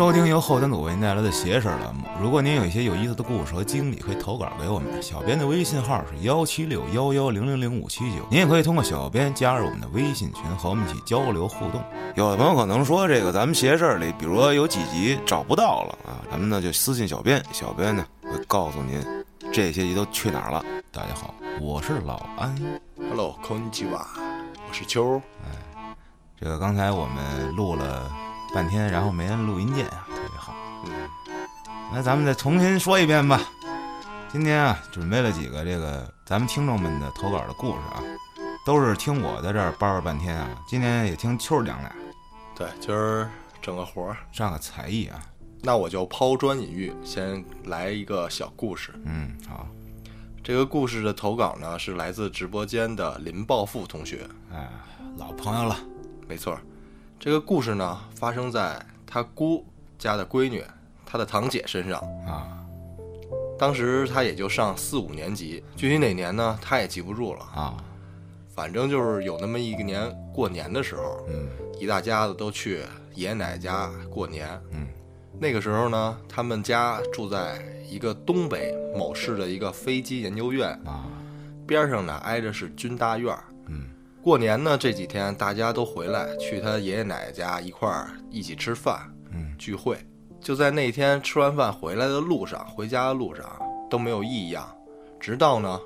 [0.00, 2.08] 迎收听由后端组为您带来的邪事儿栏目。
[2.18, 5.02] 如果您有一些有意思的故事和经历，可以投稿给我们。
[5.02, 11.82] 小编的微信号是幺七六幺幺零零零五七九，您也可以通过小编加入我们的微信群，和我们一起交流互动。
[12.14, 19.04] 有的朋友可能说，这个咱们邪事儿里，比如说有几集找不到了啊，咱们呢就私信小编，小编呢会告诉您
[19.52, 20.64] 这些集都去哪儿了。
[20.90, 22.56] 大家好，我是老安。
[22.96, 24.06] Hello，空气哇，
[24.66, 25.20] 我是秋。
[25.44, 25.94] 哎
[26.40, 28.10] 这个刚才我们录了
[28.54, 30.54] 半天，然后没按录音键啊，特别好。
[30.84, 30.92] 嗯，
[31.92, 33.40] 那咱们再重新说一遍吧。
[34.32, 38.02] 今天啊，准备了几个这个咱们听众们的投稿的故事啊，
[38.64, 40.48] 都是听我在这儿叭叭半天啊。
[40.68, 41.92] 今天也听秋儿讲俩，
[42.54, 43.28] 对，今儿
[43.60, 45.20] 整个活儿，上个才艺啊。
[45.62, 48.94] 那我就抛砖引玉，先来一个小故事。
[49.04, 49.66] 嗯，好，
[50.42, 54.26] 这个故事的投稿呢是来自直播间的林暴富同学。
[54.52, 54.70] 哎，
[55.18, 55.76] 老朋友了。
[56.28, 56.56] 没错，
[57.20, 59.62] 这个故事呢发生在他姑
[59.98, 60.64] 家的闺女，
[61.04, 62.00] 他的堂姐身上。
[62.26, 62.56] 啊
[63.58, 67.40] 当时他也就上四五年级，具体哪年呢，他也记不住了。
[67.54, 67.76] 啊，
[68.48, 71.46] 反正就是有那么一个年过年的时候，嗯
[71.78, 72.78] 一大家子都去
[73.14, 74.48] 爷爷奶奶家过年。
[74.72, 74.86] 嗯
[75.38, 81.04] 那个时候呢，他们家住在一个东北某市的一个飞机研究院啊
[81.66, 83.44] 边上呢，挨着是军大院儿。
[83.66, 83.90] 嗯
[84.22, 89.00] 过年呢，这几天大家都回来，去他爷爷奶奶家一块儿一起吃饭
[89.32, 89.96] 嗯聚会。
[90.40, 93.44] 就在那天吃完饭回来的路上，回家的路上
[93.90, 94.66] 都没有异样，
[95.18, 95.80] 直到呢，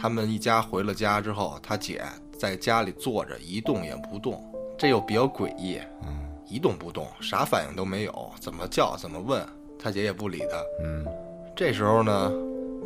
[0.00, 2.02] 他们一家回了家之后，他姐
[2.38, 4.44] 在家里坐着一动也不动，
[4.78, 5.80] 这又比较诡异。
[6.04, 9.40] 嗯一动不动，啥反应都没有，怎么叫怎么问，
[9.78, 10.84] 他姐也不理他。
[10.84, 11.06] 嗯
[11.54, 12.32] 这时候呢，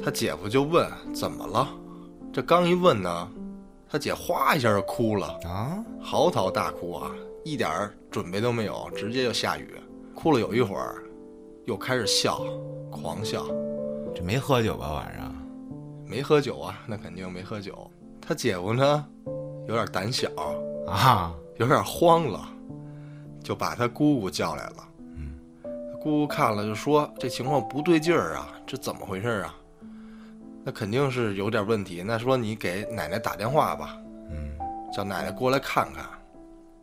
[0.05, 1.67] 他姐夫就问怎么了，
[2.31, 3.27] 这刚一问呢，
[3.95, 7.13] 他姐哗一下就哭了，啊嚎啕大哭啊，
[7.45, 9.73] 一点儿准备都没有，直接就下雨，
[10.17, 11.01] 哭了有一会儿，
[11.67, 12.43] 又开始笑，
[12.91, 13.47] 狂笑，
[14.13, 15.33] 这没喝酒吧晚上？
[16.05, 17.89] 没喝酒啊，那肯定没喝酒。
[18.21, 19.07] 他姐夫呢，
[19.69, 20.29] 有点胆小，
[20.89, 22.49] 啊有点慌了，
[23.45, 24.89] 就把他姑姑叫来了。
[25.17, 25.39] 嗯，
[26.01, 29.55] 姑姑看了就说：“这情况不对劲儿啊，这怎么回事啊？
[30.65, 32.03] 那肯定是有点问题。
[32.03, 33.97] 那说你给奶奶打电话吧，
[34.31, 34.51] 嗯
[34.93, 36.05] 叫奶奶过来看看。”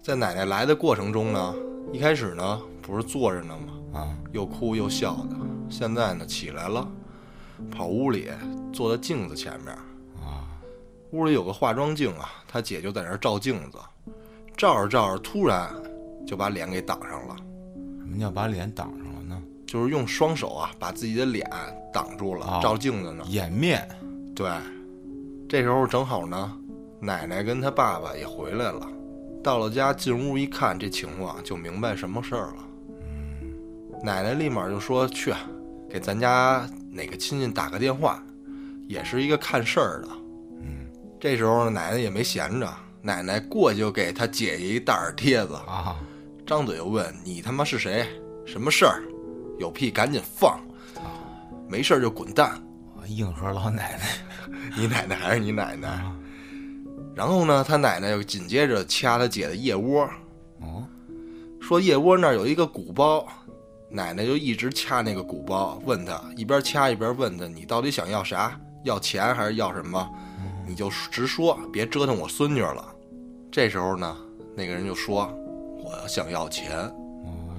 [0.01, 1.55] 在奶奶来的过程中呢，
[1.91, 3.99] 一开始呢不是坐着呢吗？
[3.99, 5.35] 啊又哭又笑的。
[5.69, 6.87] 现在呢起来了，
[7.69, 8.29] 跑屋里
[8.73, 9.73] 坐在镜子前面。
[10.23, 10.47] 啊
[11.11, 13.77] 屋里有个化妆镜啊，他姐就在那儿照镜子，
[14.57, 15.69] 照着照着，突然
[16.25, 17.35] 就把脸给挡上了。
[17.99, 18.91] 什么叫把脸挡？
[19.71, 21.49] 就是用双手啊把自己的脸
[21.93, 23.23] 挡住了，啊照镜子呢。
[23.29, 23.87] 掩面
[24.35, 24.49] 对，
[25.47, 26.57] 这时候正好呢，
[26.99, 28.85] 奶奶跟他爸爸也回来了。
[29.41, 32.55] 到了家，进屋一看这情况，就明白什么事儿了。
[32.89, 33.53] 嗯
[34.03, 35.33] 奶奶立马就说：“去，
[35.89, 38.21] 给咱家哪个亲戚打个电话，
[38.89, 40.09] 也是一个看事儿的。”
[40.59, 40.85] 嗯
[41.17, 42.69] 这时候呢，奶奶也没闲着，
[43.01, 45.95] 奶奶过去就给他姐姐一大耳贴子，啊
[46.45, 48.05] 张嘴就问：“你他妈是谁？
[48.45, 49.01] 什么事儿？
[49.61, 50.59] 有屁赶紧放，
[51.69, 52.61] 没事儿就滚蛋。”
[53.07, 54.05] 硬核老奶奶
[54.77, 55.87] 你奶奶还是你奶奶？
[55.87, 56.17] 啊
[57.13, 60.09] 然后呢，他奶奶又紧接着掐他姐的腋窝，
[60.61, 60.87] 哦
[61.59, 63.27] 说腋窝那儿有一个鼓包，
[63.89, 68.59] 奶奶就一直掐那个鼓包，问他一边掐一边问他，你到底想要啥？
[68.85, 70.09] 要钱还是要什么？
[70.65, 72.95] 你就直说，别折腾我孙女了。
[73.51, 74.17] 这时候呢，
[74.55, 75.29] 那个人就说，
[75.83, 76.79] 我想要钱。
[76.79, 77.51] 哦，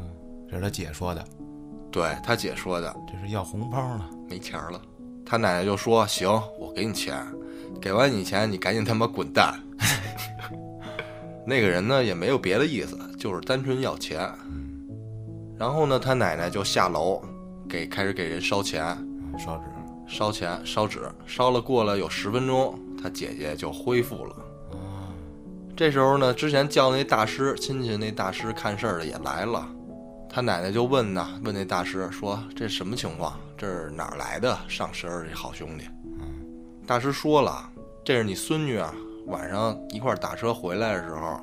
[0.49, 1.23] 这是他姐说的，
[1.93, 4.09] 对他姐说的，这是要红包呢。
[4.29, 4.81] 没钱了。
[5.25, 7.25] 他奶奶就说：“行，我给你钱，
[7.81, 9.55] 给完你钱，你赶紧他妈滚蛋。
[11.47, 14.29] ”那个人呢也没有别的意思，就是单纯要钱。
[15.59, 17.23] 然后呢，他奶奶就下楼，
[17.69, 18.99] 给开始给人烧钱，啊
[19.39, 19.65] 烧纸
[20.07, 24.35] 烧钱烧纸，烧了过了有十分钟，他姐姐就恢复了。
[24.73, 25.13] 啊
[25.77, 29.67] 这时候呢，之前叫那大师亲戚那大师看事儿的也来了，
[30.35, 33.39] 他奶奶就问呐，问那大师说这什么情况？
[33.55, 35.85] 这是哪儿来的上身儿这好兄弟？
[36.87, 37.71] 大师说了，
[38.03, 38.95] 这是你孙女啊，
[39.27, 41.39] 晚上一块儿打车回来的时候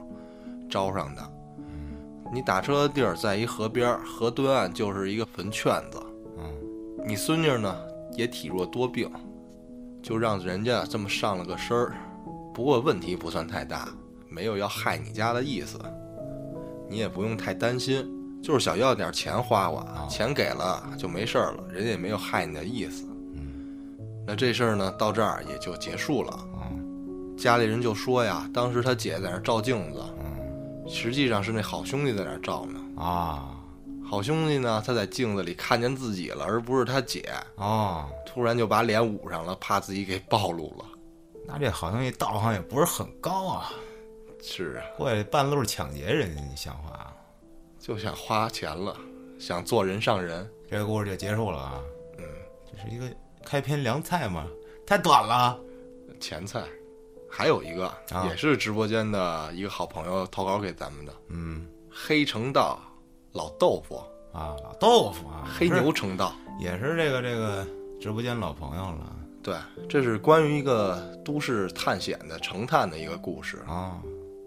[0.67, 1.21] 招上的。
[2.33, 6.01] 你打车的地儿在一河边儿，河对岸就是一个坟圈子。
[6.39, 6.51] 嗯
[7.05, 7.75] 你孙女呢
[8.15, 9.07] 也体弱多病，
[10.01, 11.93] 就让人家这么上了个身儿。
[12.55, 13.87] 不过问题不算太大，
[14.27, 15.79] 没有要害你家的意思，
[16.89, 18.05] 你也不用太担心，
[18.41, 23.05] 就是想要点钱花花，钱给了就没事儿了，人家也没有害你的意思。
[24.25, 26.39] 那这事儿呢到这儿也就结束了。
[26.53, 33.01] 嗯家里人就说呀，当时他姐在那照镜子，嗯实际上是那好兄弟在那照呢。
[33.01, 33.55] 啊，
[34.05, 40.85] 好兄弟呢，他在镜子里看见自己了，而不是他姐，哦，突然就把脸捂上了，怕自己给暴露了。
[41.47, 43.71] 那这好兄弟道行也不是很高啊，
[44.43, 47.13] 是啊，过来半路抢劫人家，你像话啊？
[47.79, 48.95] 就想花钱了，
[49.39, 50.47] 想做人上人。
[50.69, 51.81] 这个故事就结束了啊。
[52.17, 52.25] 嗯，
[52.69, 53.09] 这是一个
[53.43, 54.45] 开篇凉菜嘛？
[54.85, 55.57] 太短了。
[56.19, 56.63] 前菜，
[57.29, 62.77] 还有一个、啊也是直播间的一个好朋友投稿给咱们的嗯黑城道
[63.31, 63.95] 老豆腐，
[64.33, 66.35] 啊，老豆腐啊，黑牛城道。
[66.59, 67.65] 也是这个这个
[68.01, 69.55] 直播间老朋友了对，
[69.87, 73.63] 这是关于一个都市探险的成探的一个故事。
[73.65, 74.01] 啊。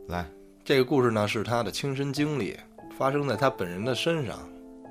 [0.08, 0.30] 来，
[0.62, 2.54] 这个故事呢是他的亲身经历，
[2.96, 4.38] 发生在他本人的身上。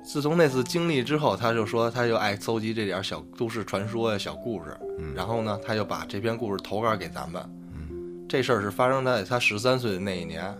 [0.04, 7.40] 自从那次经历之后，他就说他就爱搜集这点小都市传说呀、小故事，嗯然后呢，他就把这篇故事投稿给咱们。
[7.72, 10.56] 嗯这事儿是发生在他十三岁的那一年，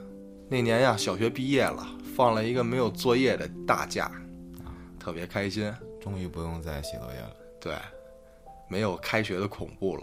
[0.49, 1.85] 那年呀，小学毕业了，
[2.15, 4.13] 放了一个没有作业的大假，
[5.01, 5.73] 特别开心。
[6.01, 7.31] 终于不用再写作业了。
[7.61, 7.75] 对，
[8.69, 10.03] 没有开学的恐怖了。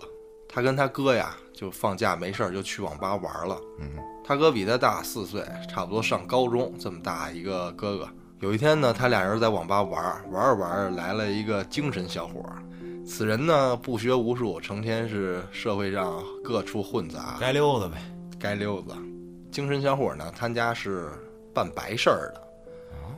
[0.49, 3.57] 他跟他哥呀，就放假没事儿就去网吧玩了。
[3.79, 3.89] 嗯
[4.29, 8.07] 他哥比他大四岁，差不多上高中这么大一个哥哥。
[8.41, 12.61] 有一天呢，他俩人在网吧玩儿，玩着玩着来了一个精神小伙儿。
[13.03, 17.97] 此人呢不学无术，成天是社会上各处混杂，该溜子呗。
[18.39, 18.93] 街溜子。
[19.51, 21.09] 精神小伙呢，他家是
[21.51, 22.39] 办白事儿的。
[22.91, 23.09] 啊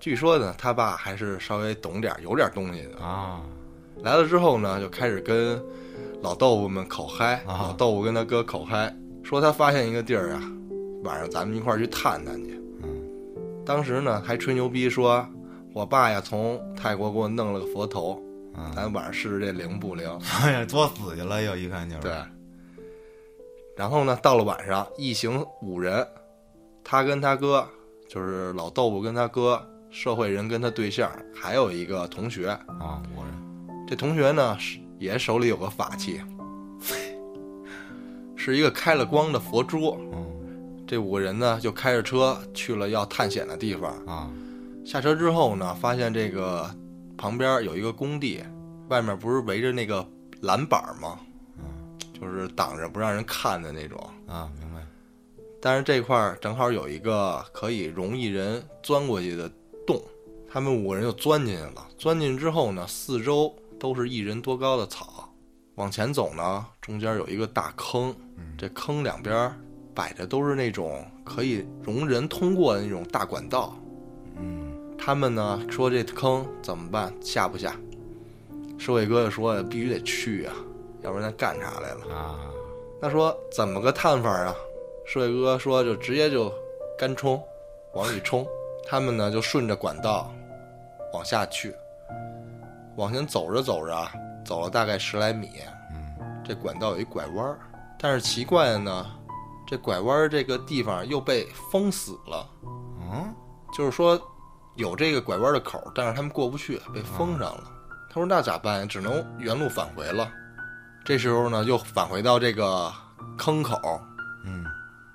[0.00, 3.04] 据说呢，他爸还是稍微懂点儿，有点东西的。
[3.04, 3.42] 啊
[4.02, 5.62] 来了之后呢，就开始跟
[6.22, 7.34] 老豆腐们口嗨。
[7.46, 10.42] 啊老豆腐跟他哥口嗨，说他发现一个地儿啊，
[11.02, 12.60] 晚上咱们一块儿去探探去。
[12.82, 13.02] 嗯
[13.66, 15.26] 当时呢，还吹牛逼说，
[15.72, 18.22] 我爸呀从泰国给我弄了个佛头，
[18.54, 20.06] 嗯，咱晚上试试这灵不灵。
[20.42, 22.02] 哎呀，作死去了又一看就是。
[22.02, 22.12] 对。
[23.74, 26.06] 然后呢，到了晚上，一行五人，
[26.84, 27.66] 他跟他哥，
[28.06, 29.60] 就是老豆腐跟他哥，
[29.90, 32.48] 社会人跟他对象，还有一个同学。
[32.48, 33.86] 啊，五人。
[33.88, 36.20] 这同学呢，是也手里有个法器，
[38.52, 39.98] 是一个开了光的佛珠。
[40.12, 40.24] 嗯
[40.86, 43.90] 这五个人呢，就开着车去了要探险的地方。
[44.06, 44.30] 啊
[44.84, 46.70] 下车之后呢，发现这个
[47.16, 48.44] 旁边有一个工地，
[48.90, 50.06] 外面不是围着那个
[50.42, 51.18] 栏板吗？
[51.58, 53.98] 嗯就是挡着不让人看的那种。
[54.26, 54.86] 啊，明白。
[55.58, 59.50] 但是这块儿正好有一个可以容一人钻过去的
[59.86, 59.98] 洞，
[60.46, 61.88] 他们五个人就钻进去了。
[61.96, 65.32] 钻进去之后呢，四周都是一人多高的草，
[65.76, 68.14] 往前走呢，中间有一个大坑，
[68.56, 69.52] 这坑两边
[69.94, 73.76] 摆着都是那种可以容人通过的那种大管道。
[74.36, 77.12] 嗯他们呢说这坑怎么办？
[77.20, 77.74] 下不下？
[78.78, 80.54] 社会哥就说必须得去啊，
[81.02, 82.14] 要不然咱干啥来了？
[82.14, 82.38] 啊
[83.00, 84.54] 他说怎么个探法啊？
[85.04, 86.50] 社会哥说就直接就
[86.98, 87.42] 干冲，
[87.92, 88.46] 往里冲。
[88.86, 90.32] 他们呢就顺着管道
[91.12, 91.74] 往下去，
[92.96, 94.12] 往前走着走着啊，
[94.44, 95.50] 走了大概十来米，
[95.92, 97.58] 嗯这管道有一拐弯儿，
[98.04, 99.06] 但是奇怪的呢，
[99.66, 102.46] 这拐弯儿这个地方又被封死了，
[103.00, 103.34] 嗯
[103.72, 104.20] 就是说
[104.74, 107.64] 有这个拐弯的口儿，但是他们过不去，被封上了。
[108.10, 108.86] 他说那咋办？
[108.86, 110.30] 只能原路返回了。
[111.02, 112.92] 这时候呢，又返回到这个
[113.38, 113.80] 坑口，
[114.44, 114.66] 嗯，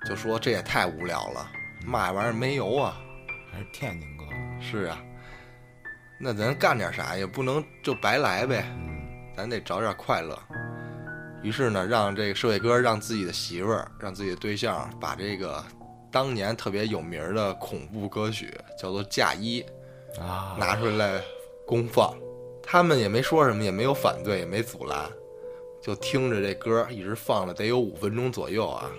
[0.04, 1.46] 就说这也太无聊了，
[1.86, 2.96] 嘛玩意儿没油啊？
[3.52, 4.24] 还是天津哥。
[4.60, 4.98] 是啊，
[6.18, 9.00] 那咱干点啥也不能就白来呗，嗯
[9.36, 10.36] 咱得找点快乐。
[11.42, 15.64] 于是呢，让这个社会哥让自己的媳妇儿，让自己的对象把这个
[16.10, 19.64] 当年特别有名儿的恐怖歌曲叫做《嫁衣》
[20.22, 21.22] 啊，拿出来
[21.66, 22.14] 公放，
[22.62, 25.10] 他们也没说什么，也没有反对，也没阻拦，
[25.82, 28.90] 就听着这歌一直放了得有五分钟左右啊。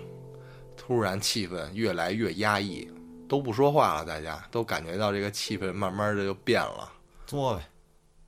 [0.76, 2.90] 突然气氛越来越压抑，
[3.28, 6.92] 都不说话了，大家都感觉到这个气氛慢慢的就变了。
[7.24, 7.62] 作呗。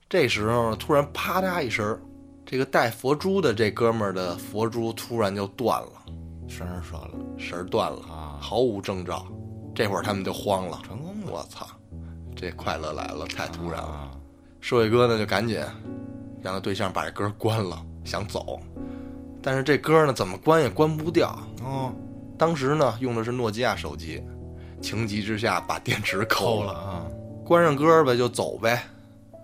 [0.07, 1.99] 这时候突然啪嗒一声，
[2.45, 5.89] 这个戴佛珠的这哥们儿的佛珠突然就断了，
[6.47, 9.25] 绳儿说了绳儿断了，啊，毫无征兆。
[9.73, 11.31] 这会儿他们就慌了，成功了。
[11.31, 11.67] 我操，
[12.35, 13.87] 这快乐来了，太突然了。
[13.87, 14.11] 啊
[14.61, 15.59] 社会哥呢就赶紧
[16.41, 18.59] 让他对象把这歌关了，想走，
[19.41, 21.37] 但是这歌呢怎么关也关不掉。
[21.63, 21.93] 哦，
[22.35, 24.23] 当时呢用的是诺基亚手机，
[24.81, 27.05] 情急之下把电池抠了啊，
[27.43, 28.83] 关上歌呗就走呗，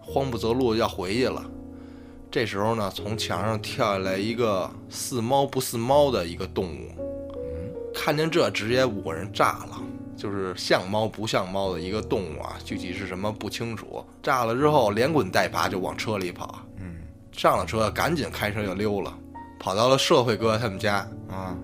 [0.01, 1.43] 慌不择路要回去了。
[2.31, 9.81] 这时候呢，从墙上跳下来一个似猫不似猫的一个动物，看见这直接五个人炸了，
[10.15, 14.01] 就是像猫不像猫的一个动物啊，具体是什么不清楚。
[14.23, 17.01] 炸了之后连滚带爬就往车里跑，嗯
[17.33, 19.13] 上了车赶紧开车就溜了，
[19.59, 21.05] 跑到了社会哥他们家。
[21.29, 21.57] 啊，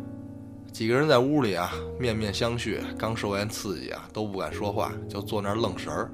[0.74, 6.12] 几个人在屋里啊，面面相觑，刚受完刺激啊，都不敢说话，就坐那儿愣神儿。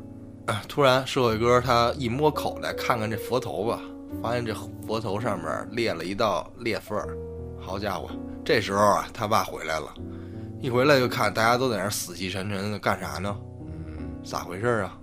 [0.67, 3.81] 突然社会哥他一摸口袋，看看这佛头吧，
[4.22, 4.53] 发现这
[4.86, 7.17] 佛头上面裂了一道裂缝儿。
[7.60, 8.10] 好家伙！
[8.43, 9.93] 这时候啊，他爸回来了，
[10.60, 13.36] 一回来就看大家都在那儿死气沉沉的干啥呢？
[13.65, 14.98] 嗯，咋回事啊？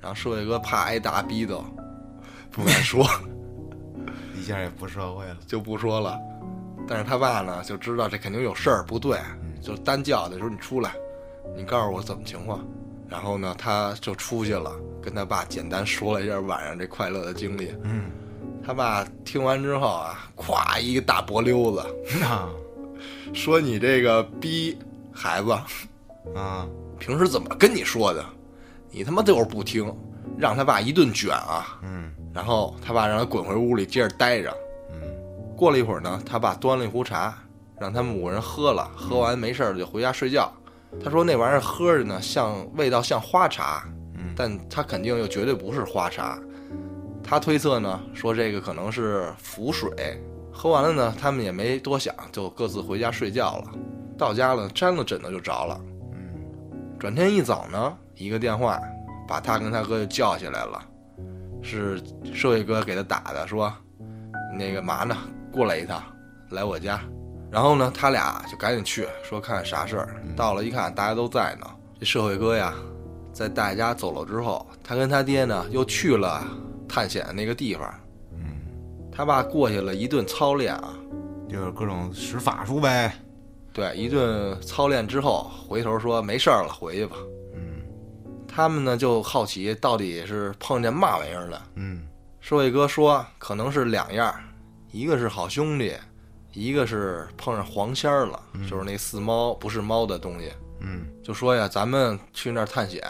[0.00, 1.62] 然后社会哥怕挨打逼斗，
[2.50, 3.06] 不敢说，
[4.34, 5.36] 一下也不社会了。
[5.46, 6.18] 就不说了。
[6.88, 9.18] 但是他爸呢，就知道这肯定有事儿不对，
[9.60, 10.94] 就单叫的时候你出来，
[11.54, 12.64] 你告诉我怎么情况。
[13.06, 17.74] 然后呢，他就出去了，跟他爸简单说了一下晚上这快乐的经历。
[17.82, 18.10] 嗯，
[18.64, 21.84] 他爸听完之后啊，咵一个大脖溜子，
[22.20, 22.48] 那
[23.34, 24.78] 说你这个逼
[25.12, 25.50] 孩子，
[26.34, 26.66] 啊，
[26.98, 28.24] 平时怎么跟你说的？
[28.90, 29.92] 你他妈就是不听，
[30.38, 31.78] 让他爸一顿卷啊！
[31.82, 34.54] 嗯然后他爸让他滚回屋里接着待着。
[34.92, 35.00] 嗯
[35.56, 37.36] 过了一会儿呢，他爸端了一壶茶，
[37.78, 40.52] 让他们五个人喝了，喝完没事儿就回家睡觉。
[41.02, 46.38] 他说那玩意儿喝着呢，像味道像花茶，嗯但他肯定又绝对不是花茶。
[47.32, 49.90] 他推测呢，说这个可能是浮水。
[50.52, 53.72] 喝完了呢，他们也没多想，就各自回家睡觉了。
[54.18, 55.80] 到家了，沾了枕头就着了。
[56.12, 56.44] 嗯
[57.00, 58.78] 转天一早呢，一个电话
[59.26, 60.78] 把他跟他哥就叫起来了，
[61.62, 61.98] 是
[62.34, 63.72] 社会哥给他打的，说
[64.54, 65.16] 那个嘛呢，
[65.50, 66.02] 过来一趟，
[66.50, 67.00] 来我家。
[67.50, 70.22] 然后呢，他俩就赶紧去，说看看啥事儿。
[70.36, 71.66] 到了一看，大家都在呢。
[71.98, 72.74] 这社会哥呀，
[73.32, 76.46] 在大家走了之后，他跟他爹呢又去了
[76.92, 77.94] 探险那个地方。
[78.34, 78.60] 嗯，
[79.10, 80.94] 他爸过去了一顿操练啊，
[81.48, 83.14] 就是各种使法术呗。
[83.72, 87.16] 对，一顿操练之后，回头说没事儿了，回去吧。
[87.54, 87.80] 嗯
[88.46, 91.62] 他们呢就好奇到底是碰见嘛玩意儿了。
[91.76, 92.06] 嗯
[92.40, 94.44] 社会哥说可能是两样儿，
[94.90, 95.94] 一个是好兄弟，
[96.52, 100.52] 一个是碰上黄仙儿了，就是那似猫不是猫的东西。
[100.80, 103.02] 嗯就说呀，咱们去那儿探险，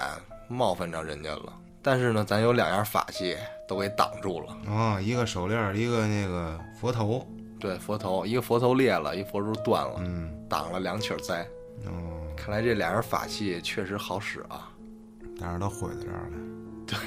[0.46, 1.52] 冒犯着人家了。
[1.82, 3.36] 但是呢，咱有两样法器
[3.66, 4.56] 都给挡住了。
[4.66, 7.26] 哦，一个手链儿，一个那个佛头。
[7.58, 11.46] 对，佛头一个佛头裂了，一佛珠断了，嗯挡了两起儿灾。
[11.86, 14.68] 哦，看来这俩人法器确实好使啊。
[15.40, 16.32] 但是都毁在这儿了。
[16.86, 16.98] 对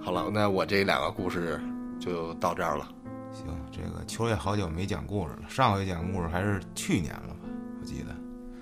[0.00, 1.60] 好了，那我这两个故事
[2.00, 2.88] 就到这儿了。
[3.32, 7.48] 行，这个秋叶好久没讲故事了，上回讲故事还是去年了吧？
[7.80, 8.14] 我记得，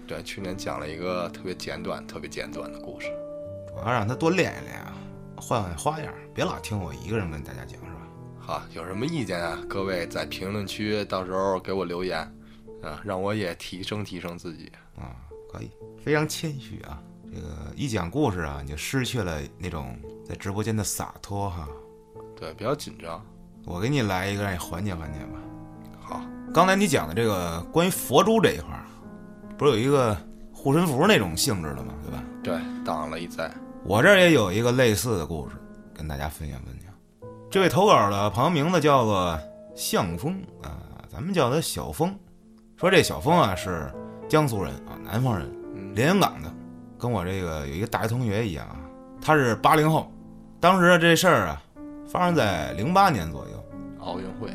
[0.06, 3.08] 对，去年讲了一个特别简短、特别简短的故事。
[3.74, 4.94] 我要让他多练一练啊，
[5.40, 8.08] 换换花样，别老听我一个人跟大家讲，是吧？
[8.38, 9.58] 好，有什么意见啊？
[9.68, 12.20] 各位在评论区到时候给我留言，
[12.82, 14.72] 啊，让我也提升提升自己。
[14.96, 15.16] 啊，
[15.52, 15.70] 可以，
[16.02, 17.02] 非常谦虚啊。
[17.32, 21.68] 这个一讲故事啊，你就失去了那种在直播间的洒脱哈。
[22.34, 23.22] 对，比较紧张。
[23.64, 25.38] 我给你来一个，让你缓解缓解吧。
[26.00, 26.22] 好，
[26.54, 28.86] 刚才你讲的这个关于佛珠这一块儿，
[29.58, 30.16] 不是有一个
[30.52, 31.92] 护身符那种性质的吗？
[32.02, 32.24] 对吧？
[32.42, 33.52] 对，挡了一灾。
[33.84, 35.56] 我这儿也有一个类似的故事，
[35.94, 36.92] 跟大家分享分享。
[37.50, 39.38] 这位投稿的朋友名字叫做
[39.74, 42.14] 向风啊，咱们叫他小峰。
[42.76, 43.90] 说这小峰啊是
[44.28, 46.52] 江苏人啊，南方人，嗯连云港的，
[46.98, 48.80] 跟我这个有一个大学同学一样啊，
[49.20, 50.12] 他是八零后。
[50.60, 51.62] 当时这事儿啊，
[52.06, 53.64] 发生在零八年左右。
[54.00, 54.50] 奥运会。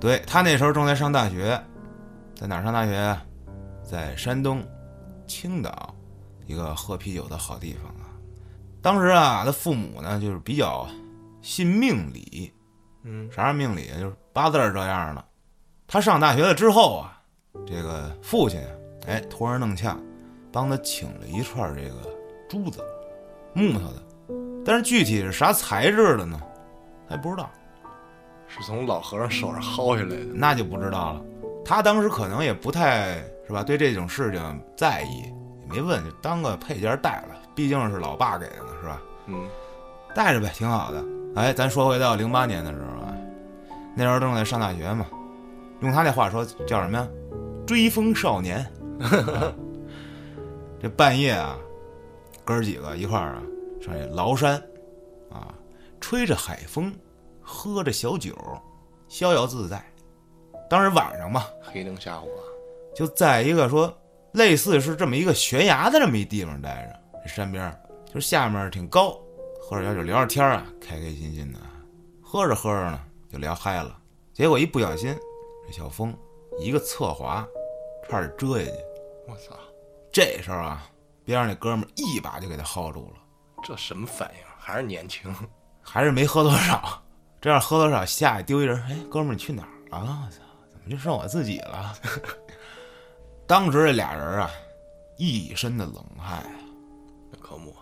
[0.00, 1.60] 对他那时候正在上大学，
[2.34, 3.22] 在哪儿上大学啊？
[3.82, 4.62] 在山东
[5.26, 5.94] 青岛
[6.46, 7.97] 一个喝啤酒的好地方啊。
[8.80, 10.86] 当时啊，他父母呢就是比较
[11.42, 12.52] 信命理，
[13.02, 13.98] 嗯啥是命理啊？
[13.98, 15.24] 就是八字儿这样的。
[15.86, 17.20] 他上大学了之后啊，
[17.66, 18.60] 这个父亲
[19.06, 20.00] 哎托人弄呛，
[20.52, 21.96] 帮他请了一串这个
[22.48, 22.82] 珠子，
[23.52, 24.02] 木头的，
[24.64, 26.40] 但是具体是啥材质的呢，
[27.08, 27.50] 还不知道。
[28.46, 30.24] 是从老和尚手上薅下来的。
[30.34, 31.22] 那就不知道了。
[31.64, 33.16] 他当时可能也不太
[33.46, 35.24] 是吧，对这种事情在意，
[35.60, 39.02] 也没问，就当个配件带了，毕竟是老爸给的呢，是吧？
[39.26, 39.48] 嗯
[40.14, 41.04] 带着呗，挺好的。
[41.34, 43.12] 哎，咱说回到零八年的时候啊，
[43.96, 45.04] 那时候正在上大学嘛，
[45.80, 47.08] 用他那话说叫什么呀？
[47.66, 48.64] 追风少年。
[50.80, 51.58] 这半夜啊，
[52.44, 53.42] 哥儿几个一块儿啊
[53.82, 54.54] 上这崂山，
[55.28, 55.52] 啊，
[56.00, 56.94] 吹着海风，
[57.42, 58.36] 喝着小酒，
[59.08, 59.84] 逍遥自在。
[60.70, 62.28] 当时晚上嘛，黑灯瞎火。
[62.94, 63.92] 就在一个说
[64.30, 69.20] 类似是这么一个悬崖的这么一地方待着，这山边儿就是下面挺高，
[69.60, 71.60] 喝着小酒聊着天儿啊，开开心心的，
[72.22, 73.96] 喝着喝着呢就聊嗨了，
[74.32, 75.14] 结果一不小心，
[75.66, 76.16] 这小峰
[76.58, 77.46] 一个侧滑，
[78.08, 78.72] 差点折下去。
[79.28, 79.54] 我操，
[80.10, 80.88] 这时候啊，
[81.24, 83.20] 边上那哥们儿一把就给他薅住了，
[83.62, 84.40] 这什么反应？
[84.58, 85.32] 还是年轻。
[85.80, 87.02] 还是没喝多少，
[87.40, 90.26] 这样喝多少下去丢一人，哎，哥们儿你去哪儿啊？
[90.26, 91.94] 我操，怎么就剩我自己了？
[93.48, 94.50] 当时这俩人啊，
[95.16, 96.44] 一身的冷汗。
[97.48, 97.74] 那可不，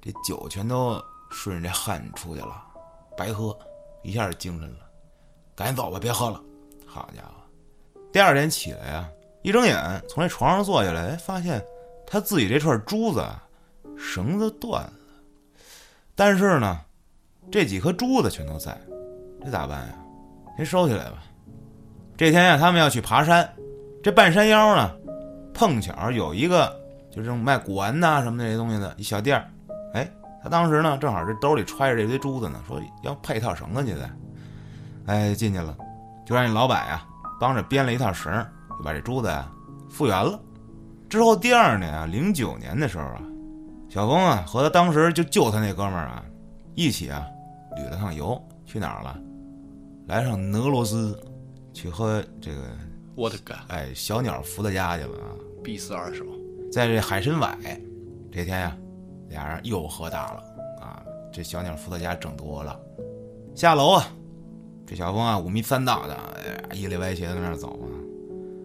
[0.00, 2.62] 这酒全都顺着这汗出去了，
[3.16, 3.56] 白喝，
[4.02, 4.80] 一下就精神了，
[5.54, 6.40] 赶紧走吧，别喝了。
[6.86, 9.08] 好家伙，第二天起来呀，
[9.42, 11.62] 一睁眼从这床上坐下来，哎，发现
[12.06, 13.24] 他自己这串珠子
[13.96, 14.92] 绳子断了，
[16.14, 16.80] 但是呢，
[17.50, 18.78] 这几颗珠子全都在，
[19.42, 19.94] 这咋办呀？
[20.56, 21.22] 先收起来吧。
[22.16, 23.50] 这天呀，他们要去爬山，
[24.02, 24.94] 这半山腰呢，
[25.54, 26.78] 碰巧有一个
[27.12, 29.48] 就这种卖古玩呐什么这些东西的一小店儿。
[29.94, 30.10] 哎，
[30.42, 34.10] 他当时呢，正好这兜里揣着这堆珠子呢，说要配套绳子去的。
[35.06, 35.76] 哎，进去了，
[36.24, 37.04] 就让那老板呀
[37.38, 38.32] 帮着编了一套绳，
[38.78, 39.50] 就把这珠子呀
[39.90, 40.40] 复原了。
[41.10, 43.20] 之后第二年啊，零九年的时候啊，
[43.90, 46.24] 小峰啊和他当时就救他那哥们儿啊，
[46.74, 47.26] 一起啊
[47.76, 49.18] 旅了趟游，去哪儿了？
[50.06, 51.18] 来上俄罗斯，
[51.74, 52.60] 去喝这个
[53.14, 55.30] 我的个哎小鸟伏特加去了啊。
[55.62, 56.24] 必死二手，
[56.72, 57.54] 在这海参崴
[58.32, 58.74] 这天呀，
[59.28, 60.42] 俩人又喝大了
[60.80, 61.02] 啊！
[61.30, 62.80] 这小鸟伏特加整多了，
[63.54, 64.06] 下楼啊，
[64.86, 67.92] 这小峰啊五迷三道的，哎呀一里歪斜的在那儿走啊。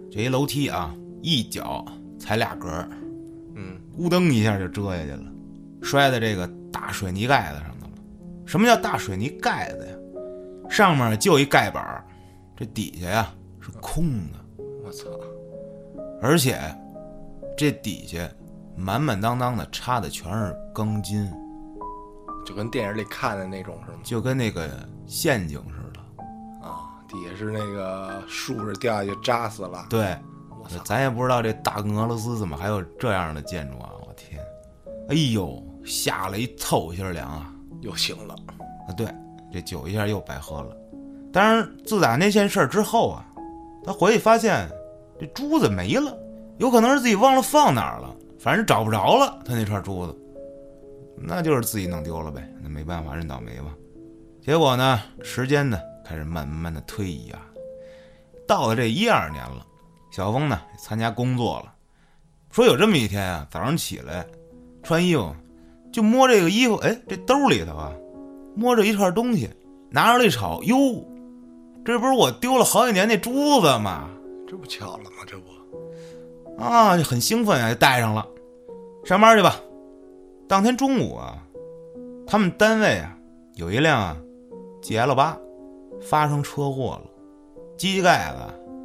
[0.10, 1.84] 这一楼梯啊，一脚
[2.18, 2.88] 踩俩格儿，
[3.56, 5.24] 嗯，咕噔一下就折下去了，
[5.82, 7.94] 摔在这个大水泥盖子上头了。
[8.46, 10.70] 什么叫大水泥盖子呀？
[10.70, 12.06] 上面就一盖板儿，
[12.56, 15.10] 这底下呀是空的，我操，
[16.22, 16.58] 而且
[17.58, 18.20] 这底下
[18.76, 21.28] 满满当当的插的全是钢筋，
[22.46, 23.98] 就跟电影里看的那种是吗？
[24.04, 24.70] 就跟那个
[25.08, 26.00] 陷阱似的。
[26.64, 30.16] 啊，底下是那个树是掉下去扎死了，对，
[30.64, 33.90] 我操，咱也不知道这大俄罗斯怎么还有这样的建筑啊！
[34.06, 34.40] 我天，
[35.10, 37.52] 哎呦，吓了一透心凉啊！
[37.82, 38.36] 又醒了，
[38.88, 39.08] 啊，对，
[39.52, 40.78] 这酒一下又白喝了。
[41.34, 43.26] 当然，自打那件事儿之后啊，
[43.84, 44.70] 他回去发现
[45.20, 46.15] 这珠子没了，
[46.58, 49.39] 有可能是自己忘了放哪儿了，反正找不着了。
[49.46, 50.15] 他那串珠子，
[51.15, 53.74] 那就是自己弄丢了呗，那没办法，认倒霉吧。
[54.41, 57.41] 结果呢，时间呢开始慢慢的推移啊，
[58.48, 59.65] 到了这一二年了，
[60.12, 61.74] 小峰呢参加工作了，
[62.52, 64.26] 说有这么一天啊，早上起来
[64.84, 65.36] 穿衣服，
[65.91, 67.91] 就摸这个衣服，哎，这兜里头啊。
[68.56, 69.48] 摸着一串东西，
[69.91, 70.76] 拿出来一瞅，哟，
[71.86, 74.10] 这不是我丢了好几年那珠子吗？
[74.48, 75.07] 这不巧了？
[76.58, 78.28] 啊，就很兴奋啊，就带上了，
[79.04, 79.56] 上班去吧。
[80.48, 81.38] 当天中午啊，
[82.26, 83.17] 他们单位啊
[83.56, 84.17] 有一辆啊
[84.82, 85.38] GL 八
[86.02, 87.10] 发生车祸了，
[87.78, 88.38] 机盖子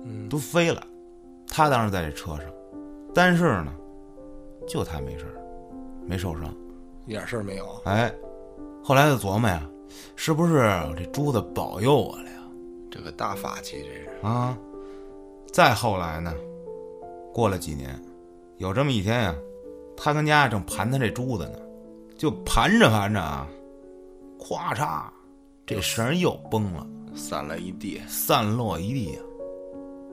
[0.04, 0.82] 嗯，都飞了，
[1.48, 2.44] 他当时在这车上，
[3.14, 3.72] 但是呢，
[4.66, 5.34] 就他没事儿，
[6.06, 6.52] 没受伤。
[7.06, 8.12] 一点事儿没有，哎，
[8.82, 9.62] 后来就琢磨呀，
[10.16, 12.38] 是不是这珠子保佑我了呀？
[12.90, 14.56] 这个大法器这是，啊，
[15.52, 16.34] 再后来呢，
[17.32, 18.00] 过了几年，
[18.58, 19.34] 有这么一天呀，
[19.96, 21.58] 他跟家正盘他这珠子呢，
[22.16, 23.48] 就盘着盘着啊，
[24.38, 25.04] 咵嚓，
[25.64, 29.18] 这绳又崩了，散了一地，散落一地呀。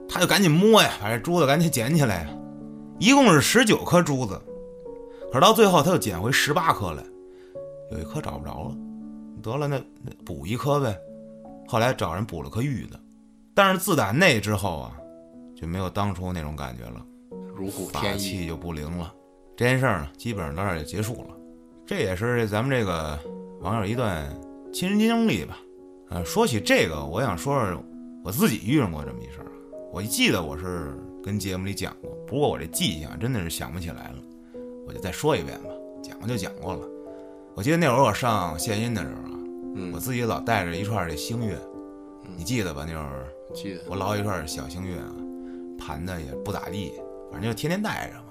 [0.08, 2.29] 他就赶紧摸呀，把这珠子赶紧捡起来呀，
[2.99, 4.41] 一共是十九颗珠子，
[5.27, 7.03] 可是到最后他又捡回十八颗来，
[7.91, 8.75] 有一颗找不着了，
[9.43, 10.97] 得了，那那补一颗呗。
[11.67, 12.99] 后来找人补了颗玉的，
[13.53, 14.97] 但是自打那之后啊，
[15.55, 17.05] 就没有当初那种感觉了，
[17.60, 19.13] 如虎法添翼，器就不灵了。
[19.58, 21.38] 这件事儿呢，基本上到这儿就结束了。
[21.86, 23.19] 这也是咱们这个
[23.60, 24.26] 网友一段
[24.72, 25.60] 亲身经历吧。
[26.10, 27.84] 呃，说起这个，我想说说
[28.24, 29.52] 我自己遇上过这么一事儿。
[29.91, 34.15] 我记得我是跟节目里讲过，不过我这记性啊真的是想不起来了，
[34.88, 35.69] 我就再说一遍吧。
[36.02, 36.88] 讲过就讲过了。
[37.56, 39.39] 我记得那会儿我上献音的时候啊，
[39.76, 41.58] 嗯我，自己老带着一串这星月，
[42.38, 42.86] 你记得吧？
[42.88, 45.13] 那会儿记得，我捞一串小星月啊，
[45.78, 46.93] 盘的也不咋地，
[47.32, 48.26] 反正就天天带着嘛。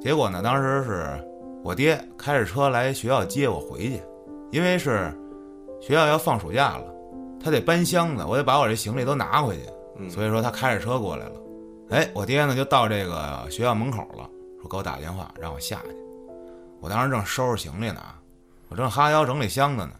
[0.00, 1.18] 结果呢，当时是
[1.62, 4.02] 我爹开着车来学校接我回去，
[4.50, 5.12] 因为是
[5.80, 6.84] 学校要放暑假了，
[7.42, 9.62] 他得搬箱子，我得把我这行李都拿回去，
[9.98, 11.40] 嗯，所以说他开着车过来了。
[11.90, 14.28] 哎，我爹呢就到这个学校门口了，
[14.60, 15.88] 说给我打电话让我下去。
[16.80, 18.00] 我当时正收拾行李呢，
[18.68, 19.92] 我正哈腰整理箱子呢，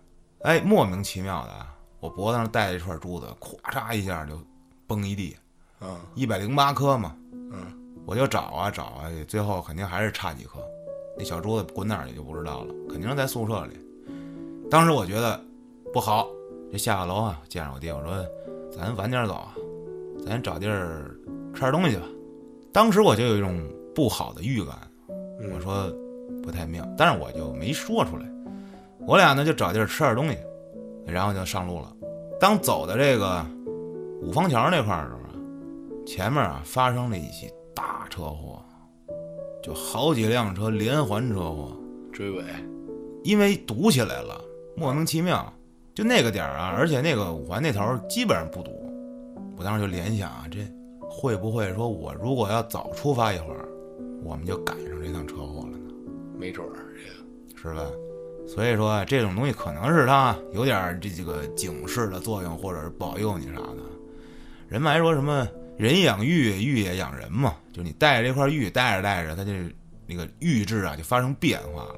[0.42, 4.38] 哎，莫名其妙的啊，我脖子上戴着一串珠子，咵嚓一下就
[4.86, 5.36] 崩一地，
[5.80, 7.14] 嗯一百零八颗嘛。
[7.32, 10.58] 嗯，我就找啊找啊，最后肯定还是差几颗。
[11.16, 13.78] 那小珠子滚哪儿去就不知道了，肯定是在宿舍里。
[14.70, 15.40] 当时我觉得
[15.92, 16.26] 不好，
[16.72, 18.26] 就下个楼啊，见着我爹，我说
[18.76, 19.54] 咱晚点走啊，
[20.26, 21.14] 咱找地儿
[21.54, 22.02] 吃点东西吧。
[22.72, 23.62] 当时我就有一种
[23.94, 24.76] 不好的预感，
[25.40, 25.88] 嗯我说
[26.42, 28.24] 不太妙，但是我就没说出来。
[29.06, 30.38] 我俩呢就找地儿吃点东西，
[31.06, 31.94] 然后就上路了。
[32.40, 33.46] 当走到这个
[34.20, 35.30] 五方桥那块儿的时候啊，
[36.04, 38.62] 前面啊发生了一起大车祸，
[39.62, 41.76] 就好几辆车连环车祸，
[42.12, 42.44] 追尾，
[43.22, 44.40] 因为堵起来了，
[44.76, 45.52] 莫名其妙。
[45.94, 48.70] 就那个点儿啊，而且那个五环那头基本上不堵。
[49.56, 50.58] 我当时就联想啊，这
[51.00, 53.68] 会不会说我如果要早出发一会儿，
[54.24, 55.94] 我们就赶上这趟车祸了呢？
[56.36, 57.88] 没准儿，这个是吧？
[58.46, 63.78] 所以说啊，这种东西可能是它有点儿这这个警示的作用，或者是保佑你啥的。
[64.66, 69.52] 人们还说什么人养玉，玉也养人嘛，就是你带着这块玉，带着带着，它就
[70.06, 71.96] 那个玉质啊就发生变化了。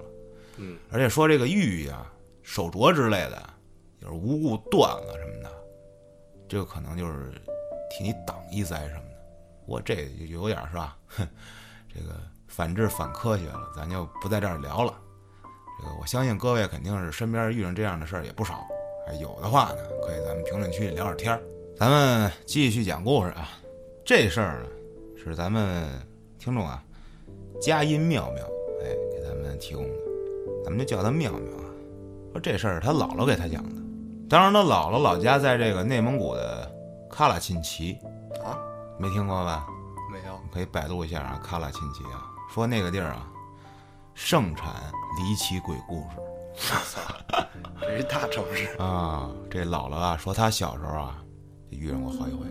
[0.56, 2.10] 嗯，而且说这个玉啊、
[2.42, 3.42] 手镯之类的，
[4.00, 5.50] 有时候无故断了什么的，
[6.48, 7.32] 这个可能就是
[7.90, 9.16] 替你挡一灾什么的。
[9.66, 10.96] 我这就有点是吧？
[11.08, 11.28] 哼，
[11.92, 14.98] 这个反智反科学了，咱就不在这儿聊了。
[15.78, 18.66] 这个我相信各位肯定是身边遇上这样的事儿也不少，
[19.06, 21.42] 还，有的话呢，可以咱们评论区里聊点天儿。
[21.76, 23.50] 咱们继续讲故事啊，
[24.06, 24.68] 这事儿呢
[25.16, 25.84] 是咱们
[26.38, 26.80] 听众啊，
[27.60, 28.44] 佳音妙妙
[28.80, 29.94] 哎给咱们提供的，
[30.64, 31.66] 咱们就叫他妙妙啊。
[32.30, 33.82] 说这事儿他姥姥给他讲的，
[34.30, 36.72] 当然他姥姥老家在这个内蒙古的
[37.10, 37.98] 喀拉沁旗，
[38.44, 38.56] 啊，
[38.96, 39.66] 没听过吧？
[40.12, 43.28] 没有，可以百度一下啊，喀拉沁旗啊，说那个地儿啊，
[44.14, 44.72] 盛产
[45.18, 46.16] 离奇鬼故事。
[47.80, 51.18] 这是大城市，啊，这姥姥啊说她小时候啊
[51.68, 52.12] 就遇上过。
[52.12, 52.46] 好几回。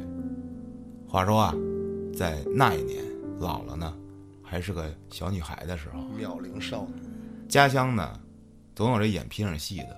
[1.15, 1.55] 话说啊，
[2.13, 3.01] 在那一年，
[3.39, 3.95] 姥姥呢
[4.43, 7.01] 还是个小女孩的时候，妙龄少女，
[7.47, 8.19] 家乡呢
[8.75, 9.97] 总有这演皮影戏的，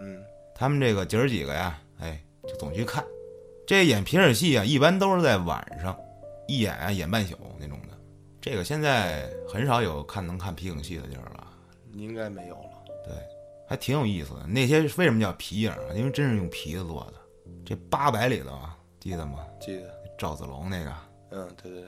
[0.00, 0.18] 嗯，
[0.54, 3.04] 他们这个姐儿几个呀，哎，就总去看。
[3.66, 5.94] 这演皮影戏啊，一般都是在晚上，
[6.46, 7.88] 一演啊演半宿那种的。
[8.40, 11.46] 这个现在很少有看能看皮影戏的地儿了。
[11.92, 12.70] 应该没有了。
[13.04, 13.14] 对，
[13.68, 14.46] 还挺有意思的。
[14.46, 15.92] 那些为什么叫皮影啊？
[15.94, 17.20] 因为真是用皮子做的。
[17.66, 19.44] 这八百里头啊，记得吗？
[19.60, 20.92] 记得，赵子龙那个。
[21.30, 21.82] 嗯，对对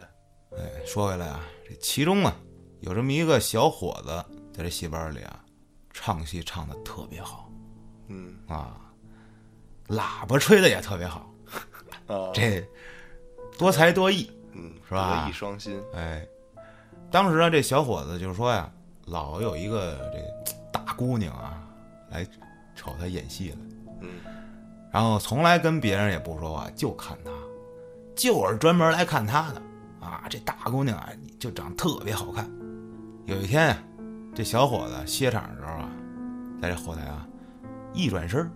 [0.51, 2.35] 对，哎，说回来啊，这其中啊，
[2.81, 5.45] 有这么一个小伙子，在这戏班里啊，
[5.93, 7.51] 唱戏唱的特别好。
[8.09, 8.37] 嗯。
[8.47, 8.81] 啊，
[9.89, 11.29] 喇叭吹的也特别好，
[12.07, 12.65] 啊， 这
[13.59, 14.31] 多才多艺。
[14.53, 15.25] 嗯是吧？
[15.25, 16.27] 德艺双馨，哎，
[17.11, 18.71] 当时啊，这小伙子就是说呀，
[19.07, 21.63] 老有一个这大姑娘啊，
[22.11, 22.27] 来
[22.75, 23.57] 瞅他演戏了。
[24.01, 24.21] 嗯。
[24.93, 27.31] 然后从来跟别人也不说话，就看他，
[28.15, 29.63] 就是专门来看他的
[30.01, 30.25] 啊。
[30.29, 32.49] 这大姑娘啊，就长得特别好看。
[33.27, 33.79] 有一天啊，
[34.35, 35.91] 这小伙子歇场的时候啊，
[36.61, 37.27] 在这后台啊，
[37.93, 38.51] 一转身，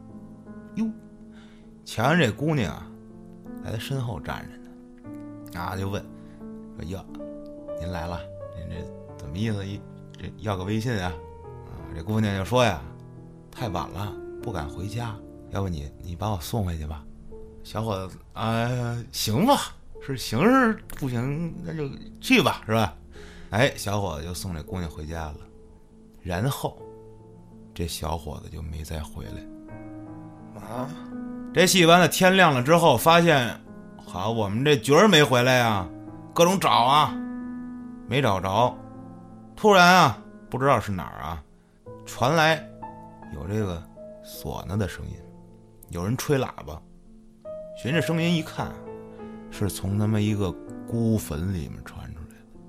[0.75, 0.87] 哟，
[1.85, 2.87] 瞧见这姑娘啊，
[3.65, 6.05] 在他身后站着呢，啊，就问
[6.77, 7.05] 说：“哟，
[7.81, 8.21] 您来了，
[8.57, 8.85] 您这
[9.17, 9.67] 怎么意思？
[9.67, 9.81] 一
[10.13, 11.13] 这要个微信啊？”
[11.71, 12.81] 啊，这姑娘就说呀
[13.51, 14.13] ：“太晚了，
[14.43, 15.15] 不敢回家。”
[15.51, 17.05] 要不你你把我送回去吧，
[17.65, 21.89] 小伙子啊、行吧，是行是不行，那就
[22.21, 22.95] 去吧，是吧？
[23.51, 25.37] 哎，小伙子就送这姑娘回家了，
[26.23, 26.77] 然后
[27.73, 30.61] 这小伙子就没再回来。
[30.61, 30.89] 啊，
[31.55, 33.59] 这戏完了，天亮了之后，发现
[34.07, 35.89] 好，我们这角儿没回来呀，
[36.35, 37.17] 各种找啊，
[38.07, 38.77] 没找着。
[39.57, 40.19] 突然啊，
[40.51, 41.43] 不知道是哪儿啊，
[42.05, 42.63] 传来
[43.33, 43.83] 有这个
[44.23, 45.17] 唢呐的声音，
[45.89, 46.79] 有人吹喇叭。
[47.77, 48.73] 循着声音一看，
[49.51, 50.51] 是从他妈一个
[50.87, 52.61] 孤坟里面传出来的。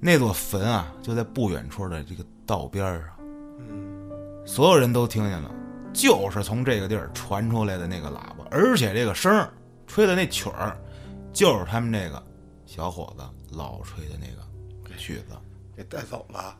[0.00, 3.08] 那座坟啊，就在不远处的这个道边上。
[3.58, 4.10] 嗯，
[4.46, 5.50] 所有人都听见了，
[5.92, 9.52] 就是从这个地儿传出来的那个喇叭，而且这个声儿
[9.86, 10.76] 吹的那曲儿，
[11.32, 12.22] 就是他们这个
[12.66, 13.24] 小伙子
[13.56, 15.36] 老吹的那个曲子。
[15.74, 16.54] 给带走了，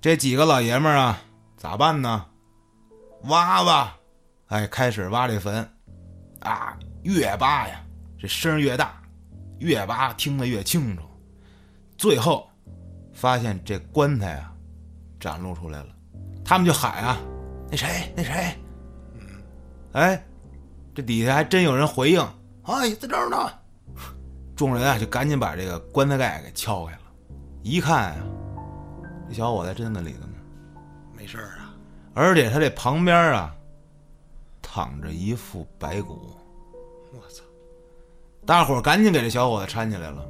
[0.00, 1.20] 这几个老爷们儿啊，
[1.56, 2.24] 咋办呢？
[3.24, 3.98] 挖吧，
[4.46, 5.68] 哎，开始挖这坟，
[6.40, 7.80] 啊，越扒呀，
[8.18, 9.00] 这声儿越大，
[9.58, 11.02] 越扒听得越清楚，
[11.96, 12.50] 最后
[13.12, 14.52] 发现这棺材啊，
[15.20, 15.88] 展露出来了，
[16.44, 17.18] 他们就喊啊，
[17.70, 18.58] 那谁，那谁，
[19.92, 20.24] 哎，
[20.94, 22.20] 这底下还真有人回应，
[22.64, 23.36] 哎，在这儿呢。
[24.56, 27.02] 众人啊，就赶紧把这个棺材盖给撬开了，
[27.62, 28.26] 一看啊，
[29.28, 30.34] 这小伙子真的里头呢。
[31.16, 31.74] 没事儿啊，
[32.14, 33.54] 而且他这旁边啊，
[34.62, 36.36] 躺着一副白骨。
[38.46, 40.22] 大伙儿赶紧给这小伙子搀起来了。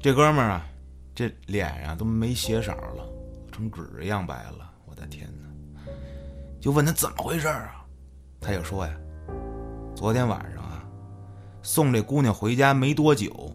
[0.00, 0.66] 这哥们儿啊，
[1.14, 3.06] 这脸上都没血色了，
[3.52, 4.70] 成纸一样白了。
[4.86, 5.92] 我的天哪！
[6.58, 7.84] 就问他怎么回事啊？
[8.40, 8.94] 他就说呀，
[9.94, 10.82] 昨天晚上啊，
[11.62, 13.54] 送这姑娘回家没多久，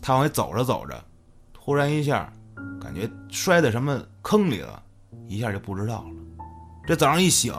[0.00, 1.02] 他往回走着走着，
[1.52, 2.32] 突然一下
[2.80, 4.80] 感觉摔在什么坑里了，
[5.26, 6.10] 一下就不知道了。
[6.86, 7.52] 这早上一醒，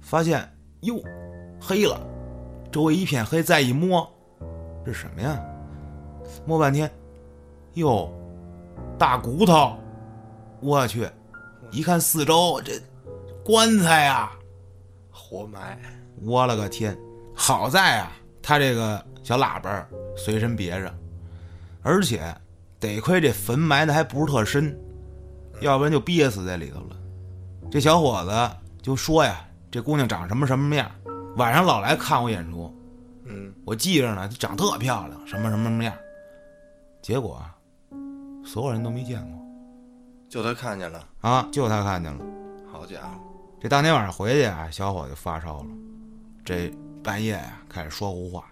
[0.00, 0.48] 发现
[0.80, 0.98] 哟，
[1.60, 2.00] 黑了，
[2.72, 4.10] 周围一片黑，再一摸，
[4.84, 5.38] 这什么呀？
[6.46, 6.90] 摸半天，
[7.74, 8.10] 哟，
[8.98, 9.76] 大骨头！
[10.60, 11.08] 我去，
[11.70, 12.72] 一看四周，这
[13.44, 14.32] 棺材啊！
[15.10, 15.78] 活埋，
[16.22, 16.96] 我了个天！
[17.34, 18.12] 好在啊，
[18.42, 19.86] 他这个小喇叭
[20.16, 20.92] 随身别着，
[21.82, 22.34] 而且
[22.80, 24.76] 得亏这坟埋的还不是特深，
[25.60, 26.96] 要不然就憋死在里头了。
[27.70, 28.50] 这小伙子
[28.82, 30.90] 就说呀：“这姑娘长什么什么样，
[31.36, 32.77] 晚上老来看我演出，嗯，
[33.68, 35.94] 我记着呢，长特漂亮，什么什么什么样。”
[37.04, 37.54] 结果啊，
[38.42, 39.38] 所有人都没见过
[40.26, 42.24] 就他看见了，啊，就他看见了。
[42.72, 43.20] 好家伙，
[43.60, 45.66] 这当天晚上回去啊，小伙子就发烧了，
[46.46, 46.72] 这
[47.04, 48.50] 半夜呀、开始说胡话，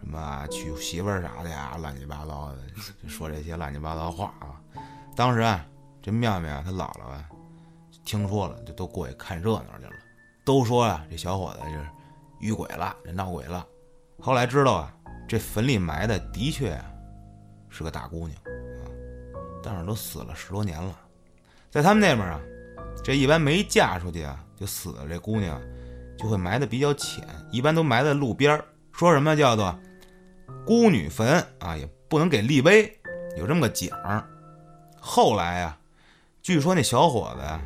[0.00, 2.58] 什么娶媳妇儿啥的呀，乱七八糟的，
[3.00, 4.58] 就说这些乱七八糟话啊。
[5.14, 5.64] 当时啊，
[6.02, 7.24] 这妙妙她，姥姥啊，
[8.04, 9.92] 听说了，就都过去看热闹去了，
[10.44, 11.86] 都说啊，这小伙子是
[12.40, 13.64] 遇鬼了，这闹鬼了。
[14.26, 14.92] 后来知道啊，
[15.28, 16.76] 这坟里埋的的确
[17.68, 18.36] 是个大姑娘
[18.80, 18.90] 啊，
[19.62, 20.92] 但是都死了十多年了，
[21.70, 22.40] 在他们那边啊。
[23.04, 25.06] 这一般没嫁出去啊，就死了。
[25.08, 25.62] 这姑娘
[26.18, 28.64] 就会埋的比较浅，一般都埋在路边儿。
[28.90, 29.78] 说什么叫做
[30.66, 32.98] 孤女坟啊，也不能给立碑，
[33.36, 34.28] 有这么个讲儿。
[34.98, 35.78] 后来啊，
[36.42, 37.62] 据说那小伙子呀，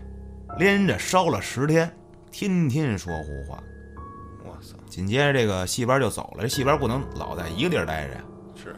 [0.58, 1.90] 连着烧了十天，
[2.30, 3.64] 天天说胡话。
[4.90, 8.20] 紧接着这个戏班就走了，这戏班不能老在一个地儿待着呀，
[8.56, 8.76] 是，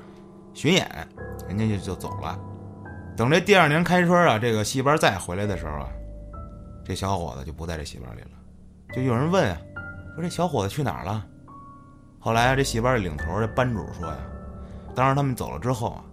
[0.52, 1.08] 巡演，
[1.48, 2.38] 人家就就走了。
[3.16, 5.88] 等这第二年开春啊，这个戏班再回来的时候啊，
[6.84, 8.30] 这小伙子就不在这戏班里了，
[8.94, 9.58] 就有人问啊，
[10.14, 11.26] 说这小伙子去哪儿了？
[12.20, 14.18] 后来啊，这戏班的领头这班主说呀，
[14.94, 16.04] 当时他们走了之后啊，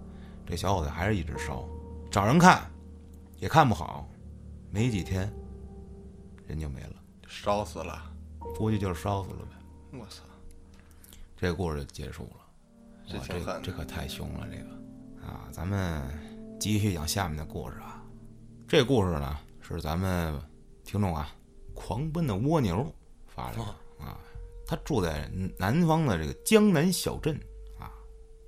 [0.45, 1.67] 这小伙子还是一直烧，
[2.09, 2.61] 找人看
[3.37, 4.07] 也看不好，
[4.71, 5.29] 没几天
[6.47, 6.95] 人就没了，
[7.27, 8.01] 烧死了，
[8.57, 9.58] 估计就是烧死了呗。
[9.91, 10.23] 我操，
[11.35, 12.45] 这故事就结束了。
[13.07, 13.61] 这哇挺狠的。
[13.61, 14.69] 这可太凶了，这个。
[15.25, 16.01] 啊，咱们
[16.59, 18.03] 继续讲下面的故事啊。
[18.67, 20.39] 这故事呢是咱们
[20.83, 21.29] 听众啊
[21.73, 22.85] 狂奔的蜗牛
[23.27, 23.61] 发来的
[23.99, 24.17] 啊，
[24.65, 27.35] 他住在南方的这个江南小镇
[27.79, 27.89] 啊，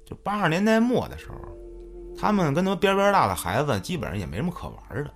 [0.05, 1.37] 就八十年代末的时候，
[2.15, 5.11] 他们跟他们边边大的孩子基本上也没什么可玩的，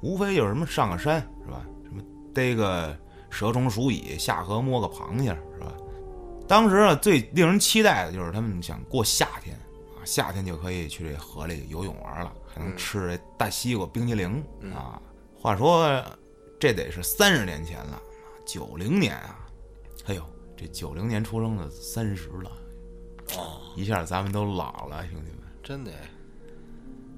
[0.00, 2.96] 无非就是什么上个山是吧，什么逮个
[3.34, 5.74] 蛇虫鼠蚁，下河摸个螃蟹是吧？
[6.46, 9.56] 当时啊，最令人期待的就是他们想过夏天
[9.96, 14.42] 啊，夏天就可以去这河里游泳玩了，还能吃这大西瓜冰淇淋
[14.72, 15.02] 啊。
[15.34, 16.02] 话说
[16.60, 18.00] 这得是三十年前了，
[18.46, 19.40] 九零年啊，
[20.06, 20.22] 哎呦，
[20.56, 22.50] 这九零年出生的三十了，
[23.36, 25.40] 哦，一下咱们都老了，兄弟们。
[25.62, 25.90] 真的，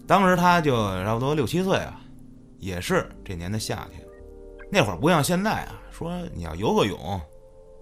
[0.07, 0.75] 当时他就
[1.05, 2.01] 差不多六七岁啊，
[2.59, 4.06] 也是这年的夏天。
[4.71, 7.21] 那会儿不像现在啊，说你要游个泳，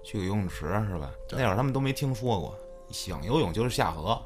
[0.02, 1.10] 去个游泳池是吧？
[1.30, 2.56] 那会儿他们都没听说过，
[2.90, 4.20] 想游泳就是下河，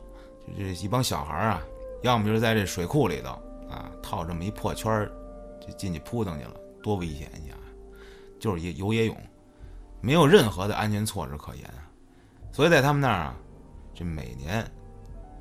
[0.46, 1.62] 就这一帮小孩儿啊，
[2.02, 3.30] 要么就是在这水库里头
[3.70, 5.12] 啊，套这么一破圈儿，
[5.60, 7.30] 就进去扑腾去了，多危险！
[7.34, 7.58] 你想想，
[8.40, 9.16] 就是一游野泳，
[10.00, 11.86] 没有任何的安全措施可言啊。
[12.50, 13.36] 所以在他们那儿啊，
[13.94, 14.68] 这每年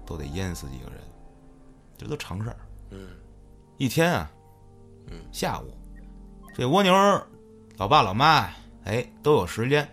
[0.06, 1.00] 都得淹死几个人，
[1.98, 2.58] 这都常事儿。
[2.92, 3.10] 嗯，
[3.78, 4.32] 一天啊，
[5.08, 5.72] 嗯，下午，
[6.58, 6.91] 这蜗牛
[7.78, 8.50] 老爸老妈
[8.86, 9.88] 哎都有时间，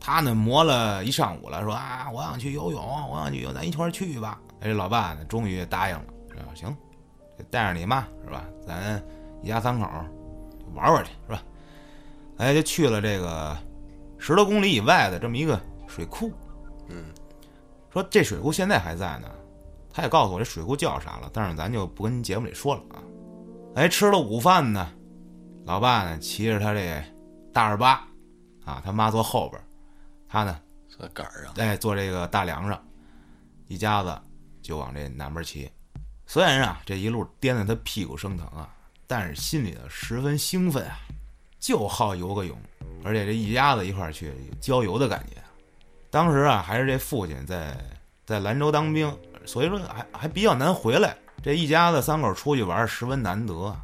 [0.00, 4.40] 他呢磨了一上午了，说啊我想去游泳，我想去游，咱一块儿去吧。
[4.58, 6.76] 哎，这老爸呢终于答应了，说行，
[7.48, 8.44] 带上你妈是吧？
[8.66, 9.00] 咱
[9.40, 10.04] 一家三口儿
[10.74, 11.40] 玩玩去是吧？
[12.38, 13.56] 哎，就去了这个
[14.18, 16.32] 十多公里以外的这么一个水库。
[16.88, 17.04] 嗯，
[17.92, 19.30] 说这水库现在还在呢，
[19.92, 22.98] 他也告诉我这水库叫啥了，但是咱就不跟节目里说了啊。
[23.76, 24.90] 哎，吃了午饭呢，
[25.68, 27.04] 老爸呢骑着他这
[27.52, 28.02] 大二八，
[28.64, 29.64] 啊，他妈坐后边儿，
[30.26, 32.82] 他呢坐杆儿上，哎坐这个大梁上，
[33.66, 34.18] 一家子
[34.62, 35.70] 就往这南边骑。
[36.24, 38.74] 虽然啊这一路颠得他屁股生疼啊，
[39.06, 40.96] 但是心里头十分兴奋啊，
[41.60, 42.56] 就好游个泳，
[43.04, 45.36] 而且这一家子一块儿去郊游的感觉。
[46.08, 47.76] 当时啊还是这父亲在
[48.24, 51.14] 在兰州当兵，所以说还还比较难回来。
[51.42, 53.76] 这一家子三口出去玩十分难得，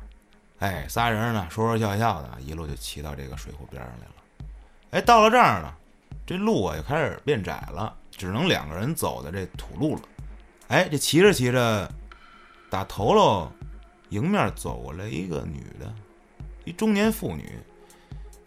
[0.61, 4.15] 哎，仨人呢说说笑笑的，一路就骑到这个水库边上来了。
[4.93, 5.73] 哎，到了这儿呢，
[6.25, 10.03] 这路啊就开始变窄了，只能两个人走的这土路了。
[10.69, 11.91] 哎，这骑着骑着，
[12.71, 13.53] 打头喽，
[14.09, 15.93] 迎面走过来一个女的，
[16.65, 17.59] 一中年妇女，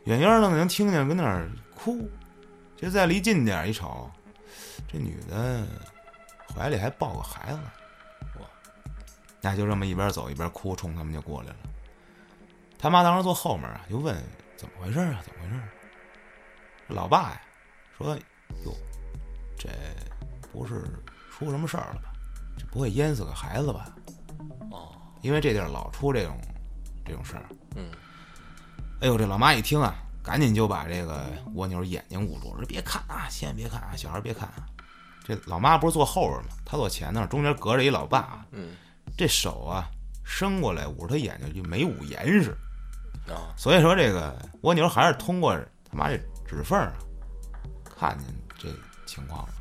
[0.05, 2.09] 远远的能听见跟那儿哭，
[2.75, 4.09] 就再离近点儿一瞅，
[4.87, 5.63] 这女的
[6.55, 7.59] 怀里还抱个孩子，
[8.39, 8.47] 哇！
[9.41, 11.55] 那就这么一边走一边哭，冲他们就过来了。
[12.79, 14.15] 他妈当时坐后面啊，就问
[14.55, 15.21] 怎么回事啊？
[15.23, 15.61] 怎么回事？
[16.87, 17.41] 老爸呀，
[17.97, 18.15] 说
[18.63, 18.73] 哟，
[19.57, 19.69] 这
[20.51, 20.83] 不是
[21.31, 22.13] 出什么事儿了吧？
[22.57, 23.89] 这不会淹死个孩子吧？
[24.71, 26.39] 哦，因为这地儿老出这种
[27.05, 27.43] 这种事儿。
[27.75, 27.89] 嗯，
[29.01, 34.65] 哎呦，这老妈一听啊，赶紧就把这个蜗牛眼睛捂住，说别看啊，先别看啊，小孩别看啊。
[35.25, 36.49] 这老妈不是坐后边吗？
[36.63, 38.75] 她坐前头，中间隔着一老爸，嗯
[39.17, 39.89] 这手啊
[40.23, 42.55] 伸过来捂着他眼睛，就没捂严实。
[43.33, 45.55] 啊，所以说，这个蜗牛还是通过
[45.89, 46.93] 他妈这指缝啊，
[47.83, 48.69] 看见这
[49.05, 49.53] 情况了。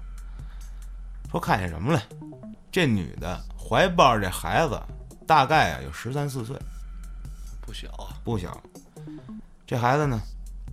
[1.31, 2.03] 说看见什么了？
[2.71, 4.81] 这女的怀抱着这孩子，
[5.27, 6.57] 大概啊有十三四岁，
[7.61, 8.61] 不小啊，不小。
[9.67, 10.21] 这孩子呢，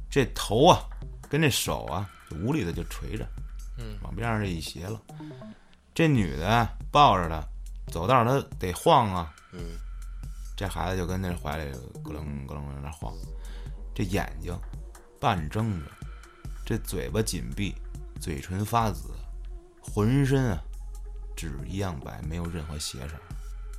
[0.10, 0.80] 这头啊
[1.28, 3.28] 跟这手啊就无力的就垂着，
[3.78, 5.02] 嗯往边上这一斜了。
[5.96, 7.44] 这女的啊抱着他，
[7.92, 9.78] 走道儿她得晃啊，嗯
[10.56, 11.72] 这孩子就跟那怀里
[12.04, 13.14] 咯楞咯楞在那晃，
[13.94, 14.58] 这眼睛
[15.20, 15.92] 半睁着，
[16.66, 17.76] 这嘴巴紧闭，
[18.20, 19.12] 嘴唇发紫，
[19.82, 20.62] 浑身啊
[21.36, 23.16] 纸一样白，没有任何血色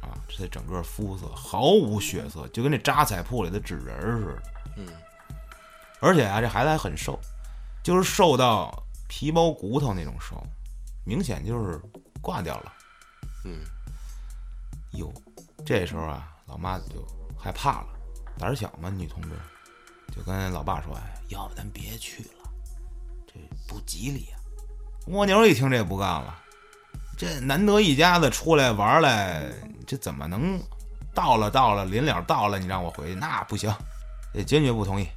[0.07, 4.43] 啊，这整个肤色毫无血色，就跟那扎彩铺里的纸人儿似的。
[4.77, 4.89] 嗯
[6.01, 7.19] 而且啊，这孩子还很瘦，
[7.83, 10.45] 就是瘦到皮包骨头那种瘦，
[11.07, 11.81] 明显就是
[12.21, 12.73] 挂掉了。
[13.45, 13.65] 嗯
[14.93, 15.11] 哟，
[15.65, 17.05] 这时候啊，老妈就
[17.39, 17.87] 害怕了，
[18.39, 19.31] 胆儿小嘛，女同志，
[20.15, 22.51] 就跟老爸说：“哎，要不咱别去了，
[23.27, 23.35] 这
[23.67, 24.37] 不吉利啊、
[25.07, 26.35] 蜗牛一听这不干了，
[27.17, 29.51] 这难得一家子出来玩来，
[29.87, 30.61] 这怎么能
[31.15, 33.75] 到了到了临了到了，你让我回去那不行，
[34.33, 35.09] 这坚决不同意。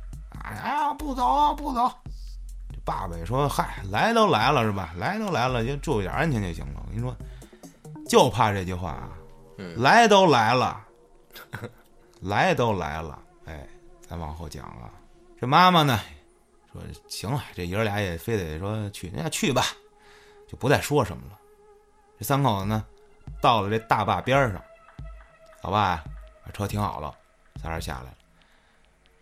[0.43, 1.91] 哎呀，不走不走。
[2.71, 4.93] 这爸爸也说：“嗨，来都来了是吧？
[4.97, 7.15] 来都来了，就注意点安全就行了。”我跟你说，
[8.07, 9.09] 就怕这句话啊。
[9.59, 10.79] 嗯来都来了，
[12.21, 13.67] 来都来了，哎，
[14.07, 14.89] 咱往后讲啊。
[15.39, 15.99] 这妈妈呢，
[16.71, 19.63] 说行了，这爷儿俩也非得说去，那去吧，
[20.47, 21.37] 就不再说什么了。
[22.19, 22.83] 这三口子呢，
[23.39, 24.61] 到了这大坝边上，
[25.61, 26.03] 老爸，
[26.43, 27.13] 把车停好了，
[27.61, 28.13] 仨人下来了。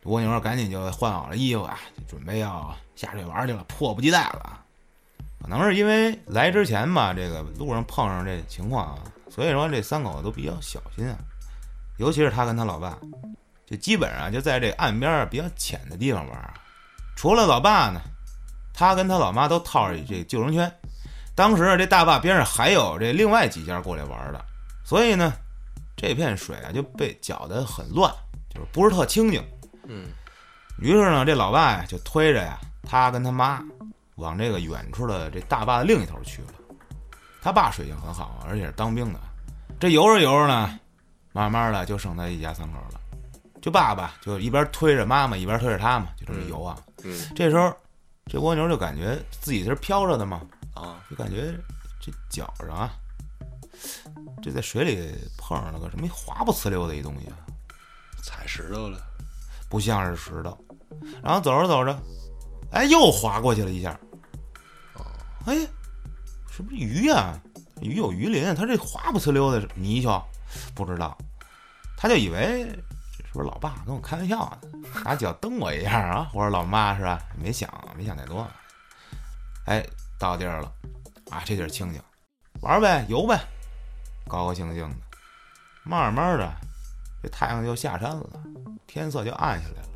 [0.03, 4.61] 蜗牛赶紧就换好了衣服啊，准备要下水玩去了，迫不及待了。
[5.41, 11.17] 可能是因为来之前吧，这个路上碰上这情况啊，所以说这三口子都比较小心啊，
[11.97, 12.97] 尤其是他跟他老爸，
[13.65, 16.53] 就基本上就在这岸边比较浅的地方玩儿。
[17.15, 18.01] 除了老爸呢，
[18.73, 20.71] 他跟他老妈都套着这救生圈。
[21.33, 24.43] 当时这大坝边上还有这另外几家过来玩的，
[24.83, 25.33] 所以呢，
[25.97, 28.13] 这片水啊就被搅得很乱，
[28.53, 29.43] 就是不是特清净。
[29.87, 30.07] 嗯
[30.79, 33.61] 于是呢，这老爸呀就推着呀他跟他妈
[34.15, 36.47] 往这个远处的这大坝的另一头去了。
[37.41, 39.19] 他爸水性很好，而且是当兵的。
[39.79, 40.79] 这游着游着呢，
[41.35, 43.01] 慢慢的就剩他一家三口了。
[43.61, 46.77] 就爸爸就一边推着妈妈，一边推着他嘛，就这么游啊。
[47.03, 47.75] 嗯这时候，
[48.25, 50.41] 这蜗牛就感觉自己是飘着的嘛，
[50.73, 51.53] 啊，就感觉
[51.99, 52.93] 这脚上啊，
[54.41, 57.35] 这在水里碰上了个什么滑不呲溜的一东西啊。
[58.23, 58.97] 踩石头了，
[59.69, 60.57] 不像是石头。
[61.21, 61.99] 然后走着走着，
[62.71, 63.99] 哎，又滑过去了一下。
[65.45, 65.55] 哎，
[66.49, 67.37] 是不是鱼呀、
[67.81, 70.23] 鱼有鱼鳞，它这滑不呲溜的泥鳅，
[70.73, 71.15] 不知道，
[71.97, 72.63] 他就以为
[73.17, 77.21] 是不是老爸跟我开玩笑呢，拿脚蹬我一下啊，我说老妈是吧？
[77.37, 78.45] 没想，没想太多。
[79.65, 79.85] 哎，
[80.19, 80.71] 到地儿了，
[81.31, 82.01] 啊，这地儿清静，
[82.61, 83.39] 玩呗，游呗，
[84.27, 84.95] 高高兴兴的。
[85.83, 86.51] 慢慢的，
[87.23, 88.29] 这太阳就下山了。
[88.87, 89.89] 天色就暗下来了。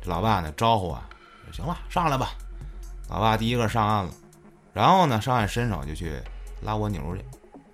[0.00, 1.08] 这老爸呢招呼啊，
[1.52, 2.30] 行了，上来吧。
[3.08, 4.12] 老爸第一个上岸了，
[4.72, 6.20] 然后呢上岸伸手就去
[6.62, 7.24] 拉蜗牛去，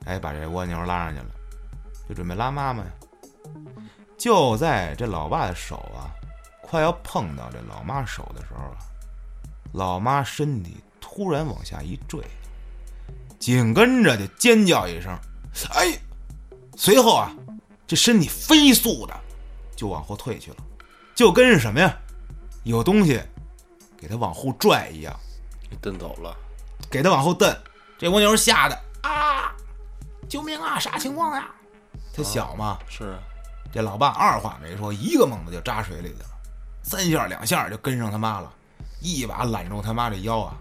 [0.07, 1.27] 哎，把这蜗牛拉上去了，
[2.09, 2.91] 就准备拉妈妈呀。
[4.25, 6.09] 就在这老爸的手啊
[6.63, 8.79] 快要碰到这老妈手的时候啊，
[9.75, 12.25] 老妈身体突然往下一坠，
[13.39, 15.15] 紧跟着就尖叫一声，
[15.75, 15.93] 哎！
[16.75, 17.37] 随后啊，
[17.87, 19.15] 这身体飞速的
[19.77, 20.57] 就往后退去了，
[21.15, 21.95] 就跟是什么呀？
[22.63, 23.21] 有东西
[23.95, 25.15] 给他往后拽一样，
[25.69, 26.35] 给蹬走了，
[26.91, 27.55] 给他往后蹬。
[27.99, 29.55] 这蜗牛吓得啊！
[30.31, 30.79] 救命啊！
[30.79, 31.47] 啥情况呀？
[32.17, 33.19] 他小嘛，是，
[33.75, 36.29] 这老爸二话没说，一个猛子就扎水里去了，
[36.85, 38.55] 三下两下就跟上他妈了，
[39.01, 40.57] 一把揽住他妈这腰啊，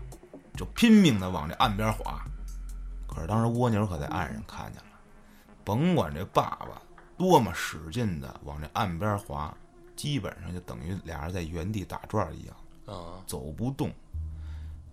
[0.58, 2.26] 就拼命的往这岸边划。
[3.08, 4.98] 可是当时蜗牛可在岸上看见了，
[5.64, 6.82] 甭管这爸爸
[7.16, 9.56] 多么使劲的往这岸边划，
[9.96, 12.56] 基本上就等于俩人在原地打转一样，
[12.88, 13.94] 啊，走不动。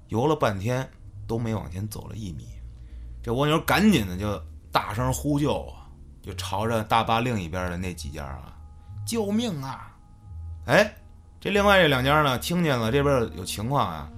[0.09, 0.87] 游了半天
[1.27, 2.47] 都没往前走了一米，
[3.23, 4.39] 这蜗牛赶紧的就
[4.71, 5.80] 大声呼救啊，
[6.23, 8.53] 就朝着大坝另一边的那几家啊，
[9.07, 9.91] 救命啊！
[10.67, 10.95] 哎，
[11.41, 14.11] 这另外这两家呢，听见了这边有情况啊，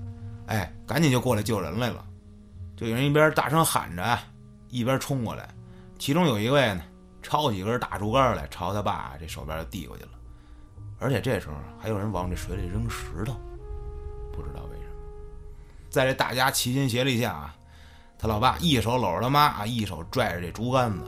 [0.47, 2.05] 哎，赶紧就过来救人来了。
[2.77, 4.19] 就有人一边大声喊着，
[4.69, 5.49] 一边冲过来。
[5.99, 6.83] 其中有一位呢，
[7.23, 10.11] 抄起根大竹竿来，朝他爸这手边递过去了。
[10.99, 13.35] 而且这时候还有人往这水里扔石头，
[14.33, 14.95] 不知道为什么。
[15.91, 17.55] 在这大家齐心协力下啊，
[18.19, 21.05] 他老爸一手搂着他妈啊，一手拽着这竹竿子，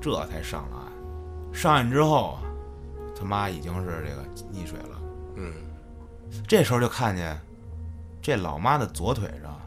[0.00, 1.54] 这才上了岸。
[1.54, 2.42] 上岸之后啊，
[3.16, 4.22] 他妈已经是这个
[4.52, 5.00] 溺水了。
[5.36, 5.52] 嗯，
[6.46, 7.38] 这时候就看见
[8.20, 9.58] 这老妈的左腿上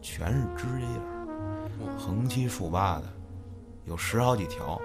[0.00, 3.04] 全是指甲印儿，横七竖八的，
[3.84, 4.80] 有十好几条，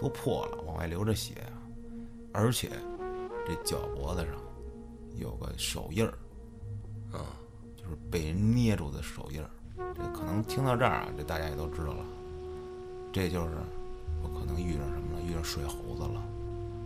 [0.00, 1.56] 都破了，往外流着血啊。
[2.32, 2.70] 而且
[3.46, 4.34] 这脚脖子上
[5.16, 6.12] 有个手印儿，
[7.12, 7.20] 嗯，
[7.76, 9.48] 就是被人捏住的手印儿。
[9.94, 12.04] 这可能听到这儿啊，这大家也都知道了，
[13.12, 13.54] 这就是
[14.48, 16.20] 能遇上什么了，遇上水猴子了。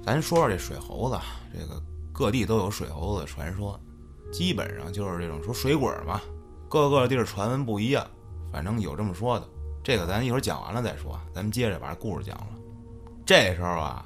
[0.05, 1.17] 咱说说这水猴子，
[1.53, 1.81] 这个
[2.13, 3.79] 各地都有水猴子的传说，
[4.33, 6.21] 基本上就是这种说水鬼嘛，
[6.69, 8.05] 各个地儿传闻不一样，
[8.53, 9.49] 反正有这么说的。
[9.85, 12.49] 这个咱一会儿讲完了再说，咱们接着把这故事讲了。
[13.25, 14.05] 这时候啊，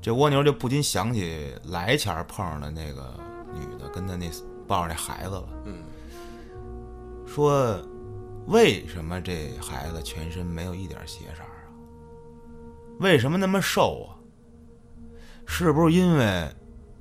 [0.00, 3.18] 这蜗牛就不禁想起来前儿碰上的那个
[3.52, 4.30] 女的，跟他那
[4.66, 5.48] 抱着那孩子了。
[5.64, 5.82] 嗯，
[7.26, 7.76] 说
[8.46, 11.42] 为什么这孩子全身没有一点血色？
[13.00, 14.12] 为什么那么瘦啊？
[15.46, 16.54] 是不是因为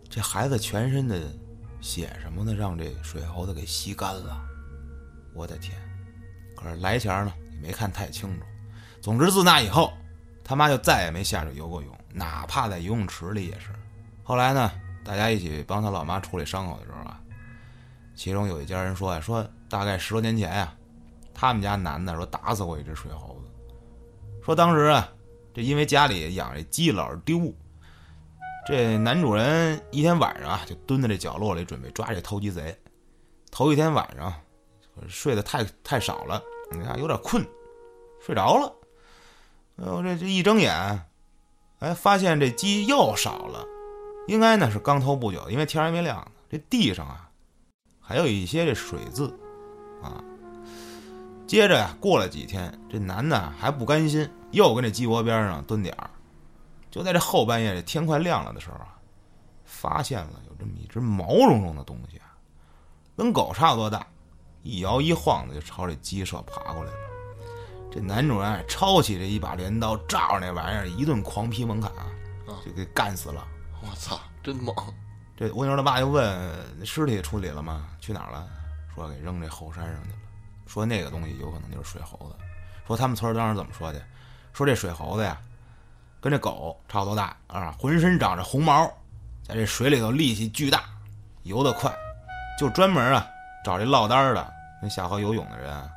[0.09, 1.19] 这孩子全身的
[1.81, 4.41] 血什么的让这水猴子给吸干了？
[5.33, 5.77] 我的天！
[6.55, 8.45] 可是来前呢也没看太清楚。
[9.01, 9.91] 总之自那以后，
[10.41, 13.67] 他妈就再也没下水游过泳，哪怕在游泳池里也是。
[14.23, 14.71] 后来呢，
[15.03, 17.19] 大家一起帮他老妈处理伤口的时候啊，
[18.15, 20.73] 其中有一家人说呀，说大概十多年前呀、
[21.33, 23.73] 他们家男的说打死过一只水猴子，
[24.45, 25.11] 说当时啊，
[25.53, 27.53] 这因为家里养这鸡老是丢，
[28.67, 32.77] 这男主人一天晚上啊就蹲在这角落里准备抓这偷鸡贼。
[33.51, 34.31] 头一天晚上
[35.07, 36.41] 睡得太太少了，
[36.71, 37.43] 你看有点困，
[38.21, 38.75] 睡着了。
[39.77, 41.07] 哎呦，这这一睁眼，
[41.79, 43.65] 哎，发现这鸡又少了，
[44.27, 46.31] 应该呢是刚偷不久，因为天还没亮。
[46.49, 47.29] 这地上啊
[47.99, 49.35] 还有一些这水渍，
[50.03, 50.23] 啊。
[51.49, 56.07] 接着呀，过了几天，这男的还不甘心，又跟这鸡窝边上蹲点儿。
[56.91, 58.95] 就在这后半夜，这天快亮了的时候啊，
[59.65, 62.37] 发现了有这么一只毛茸茸的东西啊，
[63.17, 64.05] 跟狗差不多大，
[64.61, 66.97] 一摇一晃的就朝这鸡舍爬过来了。
[67.91, 72.05] 这男主人抄起这一把镰刀，照着那玩意儿一顿狂劈猛砍啊，
[72.63, 73.47] 就给干死了。
[73.81, 74.75] 我操，真猛！
[75.35, 77.87] 这蜗牛他爸就问：“尸体处理了吗？
[77.99, 78.47] 去哪儿了？”
[78.93, 80.15] 说给扔这后山上去了。
[80.69, 82.35] 说那个东西有可能就是水猴子。
[82.87, 84.01] 说他们村当时怎么说的？
[84.53, 85.37] 说这水猴子呀，
[86.21, 88.85] 跟这狗差不多大啊，浑身长着红毛，
[89.43, 90.83] 在这水里头力气巨大，
[91.43, 91.93] 游得快，
[92.59, 93.27] 就专门啊
[93.63, 95.89] 找这落单的跟下河游泳的人啊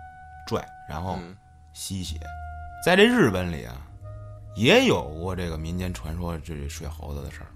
[0.47, 1.37] 拽，然后嗯
[1.73, 2.21] 吸血。
[2.85, 3.75] 在这日本里啊，
[4.55, 7.47] 也有过这个民间传说这水猴子的事儿。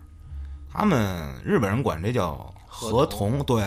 [0.72, 3.62] 他们日本人管这叫河河童，对，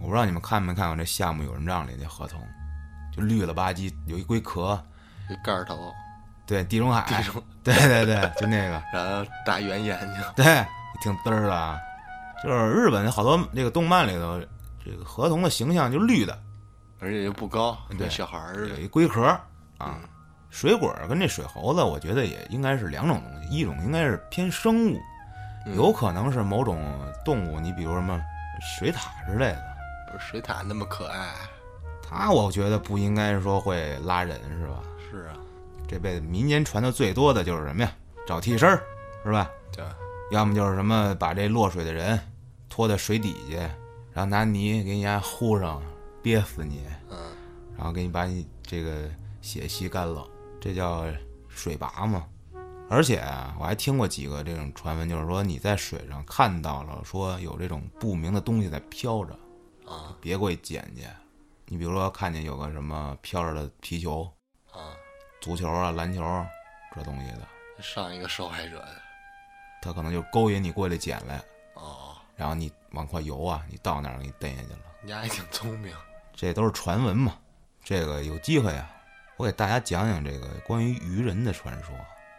[0.00, 2.40] 我不知道你们看没看过这《夏目友人帐》里那河童，
[3.18, 4.80] 就绿了吧唧，有一龟壳，
[5.28, 5.92] 一盖儿头，
[6.46, 10.64] 对，地中海，地中， 对对对，就那个，然后大圆眼睛， 对，
[11.02, 11.78] 挺嘚儿的啊。
[12.44, 14.40] 就是日本好多那个动漫里头，
[14.84, 16.38] 这个河童的形象就绿的，
[17.00, 18.76] 而且又不高，对跟小孩儿似的。
[18.76, 19.40] 有一龟壳啊。
[19.80, 20.00] 嗯。
[20.50, 24.98] 水果跟这水猴子，我觉得也应该是两种东西，一种应该是偏生物，
[25.66, 25.76] 嗯。
[25.76, 26.80] 有可能是某种
[27.24, 28.18] 动物，你比如什么
[28.62, 29.76] 水獭之类的，
[30.10, 31.28] 不是水獭那么可爱。
[32.08, 34.82] 它我觉得不应该说会拉人，是吧？
[35.10, 35.36] 是啊，
[35.86, 37.92] 这辈子民间传的最多的就是什么呀？
[38.26, 38.82] 找替身儿，
[39.22, 39.50] 是吧？
[39.70, 39.84] 对，
[40.30, 42.18] 要么就是什么把这落水的人
[42.68, 43.58] 拖到水底下，
[44.12, 45.82] 然后拿泥给你家糊上，
[46.22, 47.18] 憋死你，嗯，
[47.76, 49.08] 然后给你把你这个
[49.42, 50.26] 血吸干了，
[50.58, 51.04] 这叫
[51.48, 52.24] 水拔嘛。
[52.90, 59.38] 而且啊，我还听过几个这种传闻，就是说你在水上看到了说有这种不明的东西在飘着，
[59.86, 61.02] 啊别过去捡去。
[61.70, 64.22] 你比如说看见有个什么飘着的皮球、
[64.72, 64.96] 啊，
[65.38, 66.22] 足球啊、篮球
[66.94, 67.46] 这东西的，
[67.82, 69.02] 上一个受害者的。
[69.82, 71.36] 他可能就勾引你过来捡来，
[71.74, 74.78] 哦，然后你往快游啊，你到那儿给你蹬下去了。
[75.02, 75.94] 你还挺聪明。
[76.34, 77.36] 这都是传闻嘛。
[77.84, 78.90] 这个有机会啊，
[79.36, 81.94] 我给大家讲讲这个关于鱼人的传说。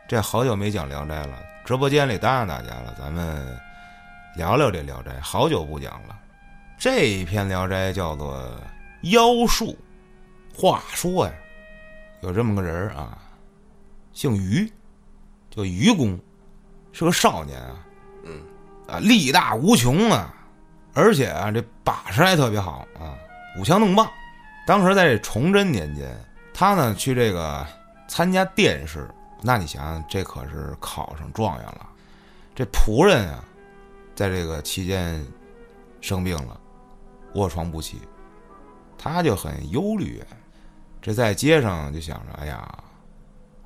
[0.07, 3.59] 这好久没讲《聊斋》了，直播间里答应大家了，咱们
[4.35, 6.19] 聊聊这《聊斋》，好久不讲了。
[6.79, 8.35] 这一篇《聊斋》叫做
[9.01, 9.67] 《妖术》。
[10.55, 11.33] 话说呀，
[12.21, 13.17] 有这么个人儿啊，
[14.11, 14.69] 姓于，
[15.49, 16.19] 叫于公，
[16.91, 17.85] 是个少年啊，
[18.25, 18.41] 嗯，
[18.87, 20.35] 啊，力大无穷啊，
[20.93, 23.15] 而且啊，这把式还特别好啊，
[23.57, 24.09] 舞枪弄棒。
[24.67, 26.13] 当时在这崇祯年间，
[26.53, 27.65] 他呢去这个
[28.09, 29.09] 参加殿试，
[29.41, 31.89] 那你想想，这可是考上状元了。
[32.53, 33.45] 这仆人啊，
[34.13, 35.25] 在这个期间
[36.01, 36.59] 生病了，
[37.35, 38.01] 卧床不起，
[38.99, 40.21] 他就很忧虑。
[41.01, 42.83] 这在街上就想着，哎呀，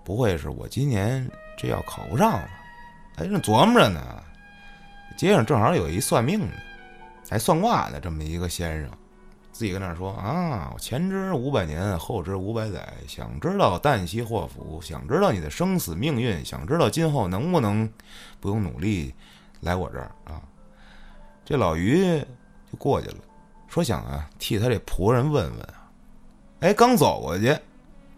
[0.05, 1.27] 不会是我今年
[1.57, 2.49] 这要考不上了？
[3.15, 4.23] 哎，正琢磨着呢，
[5.17, 6.53] 街上正好有一算命的，
[7.29, 8.89] 还算卦的这么一个先生，
[9.51, 17.91] 自己跟那说啊，我前知五百年，后知五百载，想知道旦夕祸福，想知道你的生死命运，想知道今后能不能
[18.39, 19.13] 不用努力
[19.61, 20.41] 来我这儿啊？
[21.43, 22.19] 这老于
[22.71, 23.17] 就过去了，
[23.73, 25.89] 说想啊替他这仆人问问啊。
[26.59, 27.57] 哎，刚走过去，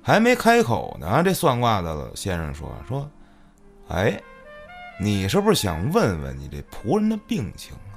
[0.02, 3.10] 还没开口呢，这算卦的先生说说，
[3.88, 4.22] 哎，
[5.00, 7.96] 你是不是想问问你这仆人的病情啊？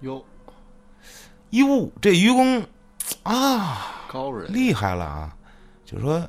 [0.00, 0.22] 哟，
[1.48, 2.62] 哟，这愚公
[3.22, 5.34] 啊，高人厉害了啊！
[5.86, 6.28] 就说，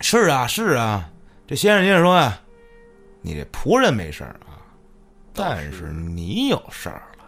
[0.00, 1.10] 是啊，是啊。
[1.46, 2.38] 这先生接着说啊，
[3.22, 4.60] 你这仆人没事儿啊，
[5.32, 7.24] 但是你有事儿了。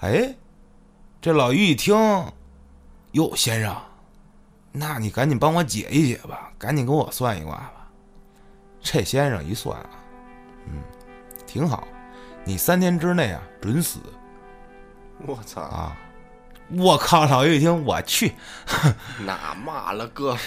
[0.00, 0.34] 哎，
[1.20, 1.94] 这老于一听，
[3.12, 3.76] 哟，先生。
[4.72, 7.90] 那你赶紧帮我解一解吧，赶紧给我算一卦吧。
[8.80, 9.90] 这先生一算啊，
[10.66, 10.82] 嗯，
[11.46, 11.86] 挺好，
[12.44, 13.98] 你三天之内啊准死。
[15.26, 15.94] 我操啊！
[16.70, 17.26] 我靠！
[17.26, 18.32] 老于一听，我去，
[19.26, 20.38] 哪骂了哥？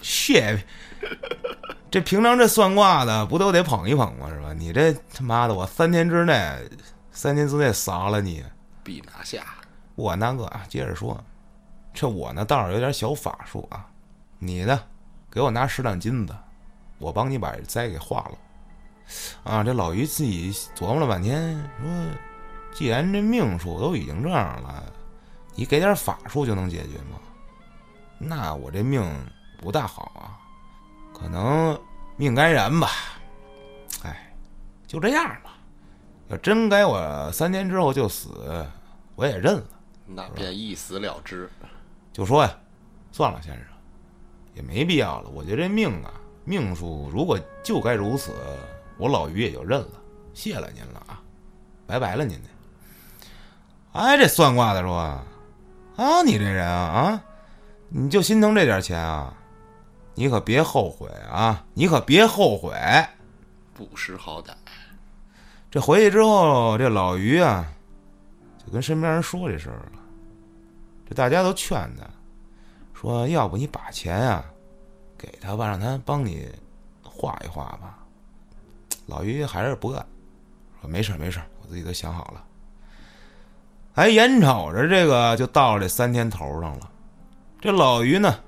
[0.00, 0.64] 谢，
[1.90, 4.28] 这平常这算卦的不都得捧一捧吗？
[4.28, 4.52] 是吧？
[4.52, 6.70] 你这他妈的，我三天之内，
[7.10, 8.44] 三天之内杀了你，
[8.84, 9.42] 必拿下。
[9.94, 11.18] 我那个啊，接着说。
[11.92, 13.86] 这我呢倒是有点小法术啊，
[14.40, 14.82] 你呢，
[15.30, 16.34] 给我拿十两金子，
[16.98, 18.38] 我帮你把这灾给化了。
[19.44, 21.88] 啊，这老于自己琢磨了半天，说，
[22.72, 24.82] 既然这命数都已经这样了，
[25.54, 27.20] 你给点法术就能解决吗？
[28.18, 29.08] 那我这命
[29.58, 30.34] 不大好啊，
[31.16, 31.80] 可能
[32.16, 32.88] 命该然吧。
[34.02, 34.34] 哎，
[34.84, 35.52] 就这样吧。
[36.26, 38.66] 要真该我三天之后就死，
[39.14, 39.66] 我也认了。
[40.06, 41.48] 那便一死了之。
[42.12, 42.58] 就说呀，
[43.12, 43.64] 算了，先生，
[44.54, 45.30] 也没必要了。
[45.30, 46.12] 我觉得这命啊，
[46.44, 48.32] 命数如果就该如此，
[48.98, 49.88] 我老于也就认了。
[50.32, 51.20] 谢了您了啊，
[51.86, 52.48] 拜拜了您呢。
[53.92, 57.22] 哎，这算卦的说啊，你这人啊啊，
[57.88, 59.32] 你就心疼这点钱啊，
[60.14, 62.72] 你可别后悔啊，你可别后悔，
[63.72, 64.50] 不识好歹。
[65.70, 67.72] 这回去之后，这老于啊，
[68.66, 70.00] 就跟身边人说这事儿了。
[71.08, 72.04] 这大家都劝他，
[72.92, 74.44] 说：“要不你把钱啊
[75.18, 76.48] 给他吧，让他帮你
[77.02, 77.98] 画一画吧。”
[79.06, 80.04] 老于还是不干，
[80.80, 82.44] 说：“没事没事我自己都想好了。”
[83.96, 86.90] 哎，眼瞅着这个就到了这三天头上了，
[87.60, 88.40] 这老于呢，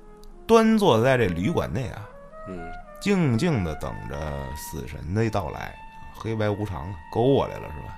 [0.45, 2.09] 端坐在这旅馆内啊，
[2.49, 4.17] 嗯，静静的等着
[4.55, 5.73] 死神的到来，
[6.13, 7.97] 黑白无常啊，勾过来了是吧？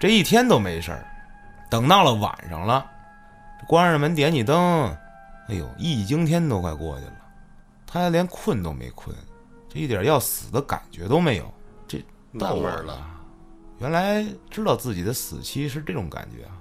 [0.00, 1.06] 这一天都没事儿，
[1.70, 2.84] 等到了晚上了。
[3.66, 4.84] 关上门，点起灯，
[5.48, 7.12] 哎呦，一惊天都快过去了，
[7.86, 9.14] 他连困都没困，
[9.68, 11.52] 这一点要死的感觉都没有，
[11.86, 12.02] 这
[12.38, 13.04] 到味儿了。
[13.80, 16.56] 原来知道自己的死期是这种感觉啊！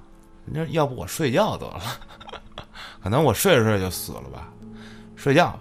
[0.45, 1.81] 你说要不我睡觉得了，
[3.01, 4.51] 可能我睡着睡着就死了吧？
[5.15, 5.59] 睡觉吧。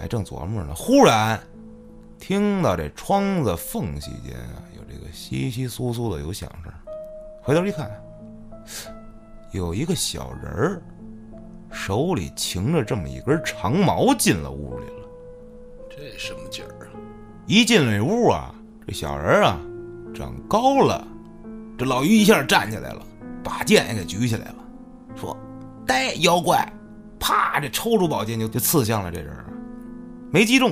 [0.00, 1.40] 哎，正琢磨着呢，忽然
[2.18, 6.72] 听到这窗子缝隙间啊，有这个稀稀疏疏的有响声，
[7.48, 7.90] 回头一看。
[9.52, 10.82] 有一个小人儿，
[11.72, 15.08] 手里擎着这么一根长矛进了屋里了。
[15.88, 16.92] 这什么劲儿啊？
[17.46, 18.54] 一进这屋啊，
[18.86, 19.58] 这小人啊
[20.14, 21.08] 长高了。
[21.78, 23.00] 这老于一下站起来了，
[23.42, 24.56] 把剑也给举起来了，
[25.16, 25.34] 说
[25.88, 26.70] ：“呆妖怪！”
[27.18, 29.34] 啪，这抽出宝剑就就刺向了这人，
[30.30, 30.70] 没击中。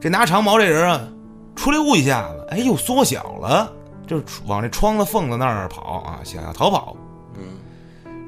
[0.00, 1.08] 这拿长矛这人啊，
[1.54, 3.72] 出溜一下子，哎，又缩小了，
[4.06, 6.96] 就往这窗子缝子那儿跑啊，想要逃跑。
[7.36, 7.58] 嗯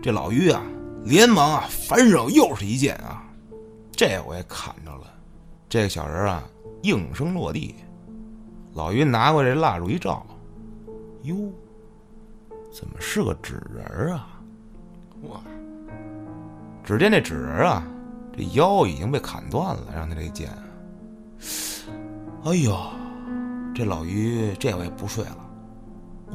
[0.02, 0.62] 这老于啊，
[1.04, 3.24] 连忙啊反手又是一剑啊，
[3.90, 5.12] 这回砍着了。
[5.68, 6.44] 这个小人啊
[6.82, 7.74] 应声落地。
[8.74, 10.24] 老于拿过这蜡烛一照，
[11.22, 11.34] 哟，
[12.72, 14.28] 怎么是个纸人啊？
[15.22, 15.40] 哇！
[16.84, 17.82] 只见这纸人啊，
[18.36, 20.50] 这腰已经被砍断了，让他这剑。
[22.44, 22.76] 哎呦，
[23.74, 25.45] 这老于这回不睡了。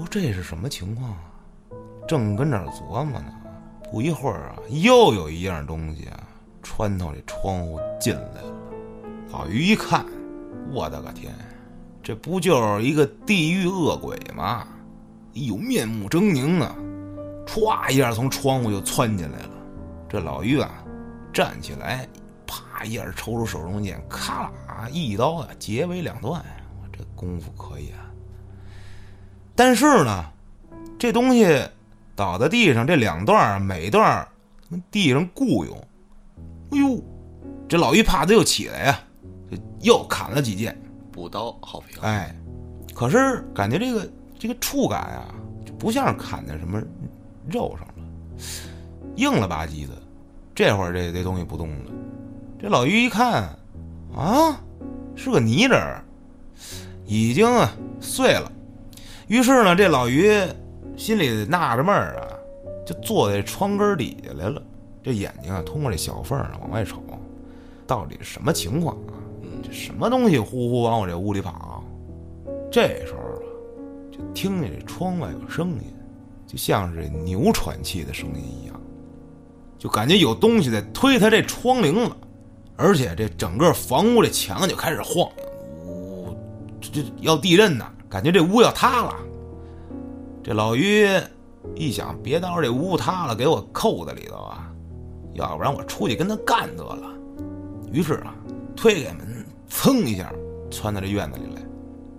[0.02, 1.20] 不这是什么情况啊？
[2.08, 3.32] 正跟那儿琢磨呢。
[3.91, 6.28] 不一会儿啊，又有一样东西啊，
[6.64, 8.54] 穿透这窗户进来了。
[9.32, 10.04] 老于一看，
[10.72, 11.32] 我的个天，
[12.02, 14.66] 这不就是一个地狱恶鬼吗？
[15.36, 16.76] 哎呦，面目狰狞啊！
[17.45, 19.52] 歘一下从窗户就窜进来了。
[20.10, 20.84] 这老于啊，
[21.32, 22.10] 站起来，
[22.47, 26.43] 啪一下抽出手中剑，咔啦一刀啊，截为两段。
[26.82, 28.01] 我这功夫可以啊！
[29.64, 30.26] 但是呢，
[30.97, 31.45] 这东西
[32.16, 34.28] 倒在地上，这两段每段
[34.72, 35.88] 跟地上雇佣。
[36.72, 36.99] 哎呦，
[37.70, 38.99] 这老于怕的又起来呀，
[39.82, 40.76] 又砍了几剑。
[41.12, 42.01] 补刀好评。
[42.01, 42.36] 哎，
[42.95, 44.09] 可是感觉这个
[44.39, 45.30] 这个触感啊，
[45.64, 46.82] 就不像是砍在什么
[47.47, 48.03] 肉上了，
[49.16, 49.93] 硬了吧唧的。
[50.55, 51.91] 这会儿这这东西不动了，
[52.59, 53.55] 这老于一看，
[54.16, 54.59] 啊，
[55.16, 56.03] 是个泥人儿，
[57.05, 58.51] 已经啊碎了。
[59.32, 60.29] 于是呢，这老于
[60.97, 62.36] 心里纳着闷儿啊，
[62.86, 64.61] 就坐在窗根底下来了。
[65.01, 67.01] 这眼睛啊，通过这小缝儿往外瞅，
[67.88, 69.15] 到底是什么情况啊？
[69.63, 71.82] 这什么东西呼呼往我这屋里跑？
[72.69, 73.39] 这时候啊，
[74.11, 75.93] 就听见这窗外有声音，
[76.45, 78.77] 就像是牛喘气的声音一样，
[79.79, 82.11] 就感觉有东西在推他这窗棂子，
[82.75, 85.29] 而且这整个房屋这墙就开始晃，
[85.86, 86.36] 呜，
[86.82, 89.16] 这这要地震呢，感觉这屋要塌了。
[90.43, 91.07] 这老于
[91.76, 94.70] 一想，别到时候这屋塌了，给我扣在里头啊，
[95.34, 97.09] 要不然我出去跟他干得了。
[97.93, 98.36] 于是啊，
[98.76, 100.30] 推开门，噌一下
[100.70, 101.62] 窜到这院子里来。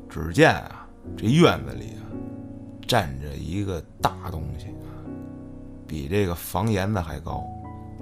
[0.09, 2.09] 只见啊，这院子里啊，
[2.88, 4.97] 站着一个大东西啊，
[5.86, 7.45] 比这个房檐子还高。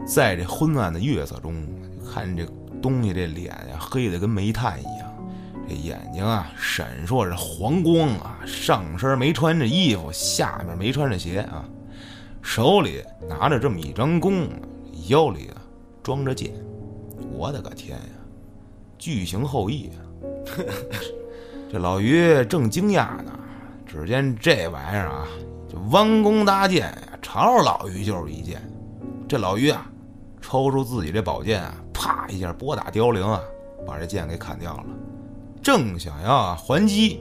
[0.06, 1.66] 在这昏暗的月色中，
[2.08, 2.46] 看这
[2.80, 5.09] 东西这脸呀，黑的跟煤炭一样。
[5.70, 11.64] 这眼睛啊，闪烁着黄光啊，上身没穿着衣服，下面没穿着鞋啊，
[12.42, 14.48] 手里拿着这么一张弓，
[15.06, 15.62] 腰里啊
[16.02, 16.52] 装着剑。
[17.32, 18.04] 我的个天呀，
[18.98, 20.02] 巨型后羿啊！
[21.70, 23.30] 这老于正惊讶呢，
[23.86, 25.28] 只见这玩意儿啊，
[25.68, 28.60] 就弯弓搭箭呀，朝着老于就是一箭。
[29.28, 29.88] 这老于啊，
[30.40, 33.40] 抽出自己这宝剑啊，啪一下拨打凋零啊，
[33.86, 34.86] 把这剑给砍掉了。
[35.62, 37.20] 正想要还击，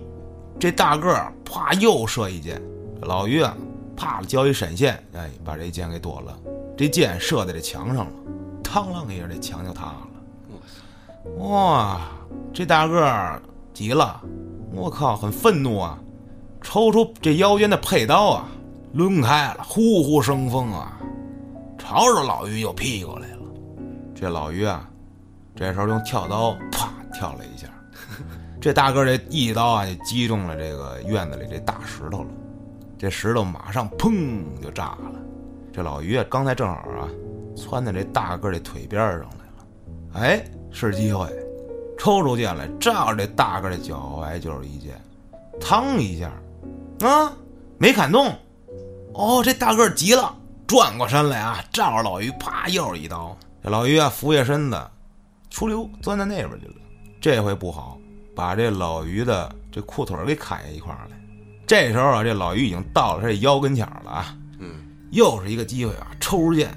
[0.59, 2.61] 这大个儿啪又射一箭，
[3.01, 3.55] 老于啊
[3.95, 6.37] 啪交一闪现，哎，把这箭给躲了。
[6.77, 8.11] 这箭射在这墙上了，
[8.63, 10.07] 嘡啷一下，这墙就塌了。
[11.39, 11.99] 哇，
[12.53, 13.41] 这大个儿
[13.73, 14.21] 急了，
[14.71, 15.99] 我靠，很愤怒啊！
[16.61, 18.47] 抽出这腰间的佩刀啊，
[18.93, 20.97] 抡开了，呼呼生风啊，
[21.77, 23.41] 朝着老于就劈过来了。
[24.15, 24.89] 这老于啊，
[25.55, 27.67] 这时候用跳刀啪跳了一下。
[28.61, 32.29] 这大个儿这一刀啊，就击中了这个院子里这大石头了，
[32.97, 35.19] 这石头马上砰就炸了。
[35.71, 37.07] 这老于啊，刚才正好啊，
[37.55, 39.65] 窜到这大个儿这腿边上来了，
[40.13, 41.27] 哎，是机会，
[41.97, 44.99] 抽出剑来，照着这大个儿的脚踝就是一剑，
[45.61, 46.29] 嘡一下，
[47.07, 47.31] 啊，
[47.77, 48.33] 没砍动。
[49.13, 50.35] 哦，这大个儿急了，
[50.67, 53.37] 转过身来啊，照着老于啪又是一刀。
[53.63, 54.77] 这老于啊，俯下身子，
[55.49, 56.75] 出溜钻到那边去了。
[57.21, 57.98] 这回不好。
[58.39, 61.21] 把这老于的这裤腿给砍下一块来，
[61.67, 64.75] 这时候啊，这老于已经到了他这腰跟前了啊，嗯，
[65.11, 66.73] 又是一个机会啊，抽出剑，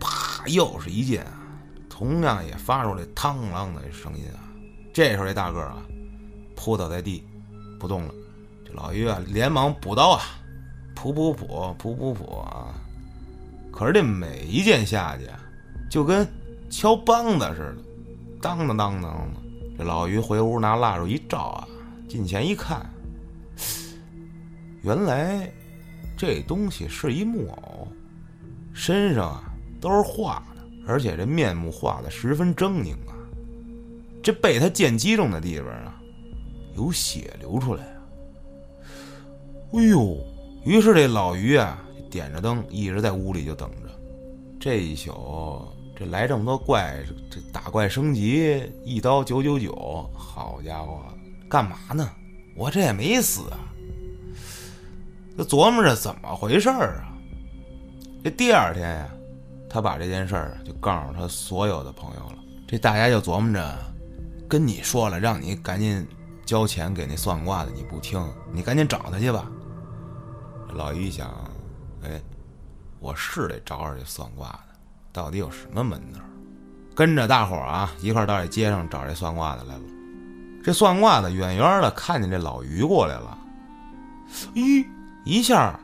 [0.00, 1.38] 啪，又是一剑啊，
[1.88, 4.42] 同样也发出这嘡啷的声音啊。
[4.92, 5.76] 这时候这大个啊，
[6.56, 7.22] 扑倒在地，
[7.78, 8.14] 不动了。
[8.66, 10.20] 这老于啊，连忙补刀啊，
[10.96, 12.74] 噗噗噗，噗噗噗啊。
[13.70, 15.38] 可是这每一剑下去啊，
[15.88, 16.26] 就跟
[16.68, 17.76] 敲梆子似的，
[18.42, 19.43] 当当当当的。
[19.76, 21.68] 这老于回屋拿蜡烛一照啊，
[22.08, 22.84] 近前一看，
[24.82, 25.52] 原来
[26.16, 27.88] 这东西是一木偶，
[28.72, 33.14] 身上啊都是画的，而且这面目画的十分狰狞啊。
[34.22, 36.00] 这被他剑击中的地方啊，
[36.76, 38.02] 有血流出来啊。
[39.72, 40.16] 哎呦！
[40.64, 43.90] 于是这老于啊，点着灯，一直在屋里就等着。
[44.58, 45.12] 这一宿。
[45.96, 46.96] 这来这么多怪，
[47.30, 51.04] 这打怪升级一刀九九九，好家伙，
[51.48, 52.10] 干嘛呢？
[52.56, 53.58] 我这也没死啊！
[55.36, 57.14] 就琢磨着怎么回事儿啊。
[58.22, 59.08] 这第二天呀，
[59.68, 62.38] 他把这件事儿就告诉他所有的朋友了。
[62.66, 63.78] 这大家就琢磨着，
[64.48, 66.06] 跟你说了，让你赶紧
[66.44, 68.20] 交钱给那算卦的，你不听，
[68.52, 69.50] 你赶紧找他去吧。
[70.72, 71.28] 老于一想，
[72.02, 72.20] 哎，
[72.98, 74.73] 我是得找找这算卦的。
[75.14, 76.20] 到底有什么门道？
[76.92, 79.82] 跟着大伙儿啊，一块到这街上找这算卦的来了。
[80.62, 83.38] 这算卦的远远的看见这老于过来了，
[84.54, 84.84] 咦，
[85.24, 85.78] 一下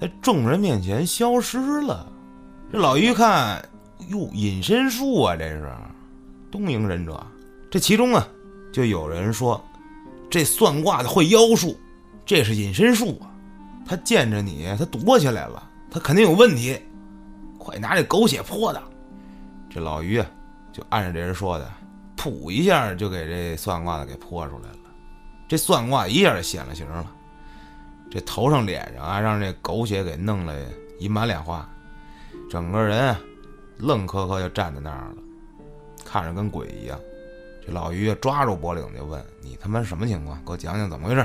[0.00, 2.10] 在众人面前消失了。
[2.72, 3.62] 这老于看，
[4.08, 5.70] 哟，隐身术啊，这是
[6.50, 7.24] 东瀛忍者。
[7.70, 8.26] 这其中啊，
[8.72, 9.62] 就有人说，
[10.30, 11.78] 这算卦的会妖术，
[12.24, 13.28] 这是隐身术啊。
[13.86, 16.80] 他见着你，他躲起来了，他肯定有问题。
[17.66, 18.80] 快拿这狗血泼他！
[19.68, 20.26] 这老于啊，
[20.72, 21.68] 就按着这人说的，
[22.16, 24.78] 噗一下就给这算卦的给泼出来了。
[25.48, 27.12] 这算卦一下就显了形了。
[28.08, 30.54] 这头上脸上啊，让这狗血给弄了
[31.00, 31.68] 一满脸花，
[32.48, 33.16] 整个人
[33.78, 35.16] 愣磕磕就站在那儿了，
[36.04, 36.96] 看着跟鬼一样。
[37.66, 40.40] 这老于抓住脖领就问：“你他妈什么情况？
[40.44, 41.20] 给我讲讲怎么回事？”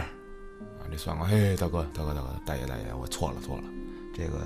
[0.81, 3.63] 啊，这算卦，嘿，大哥，大哥，大哥，大爷，大爷，我错了，错了，
[4.15, 4.39] 这个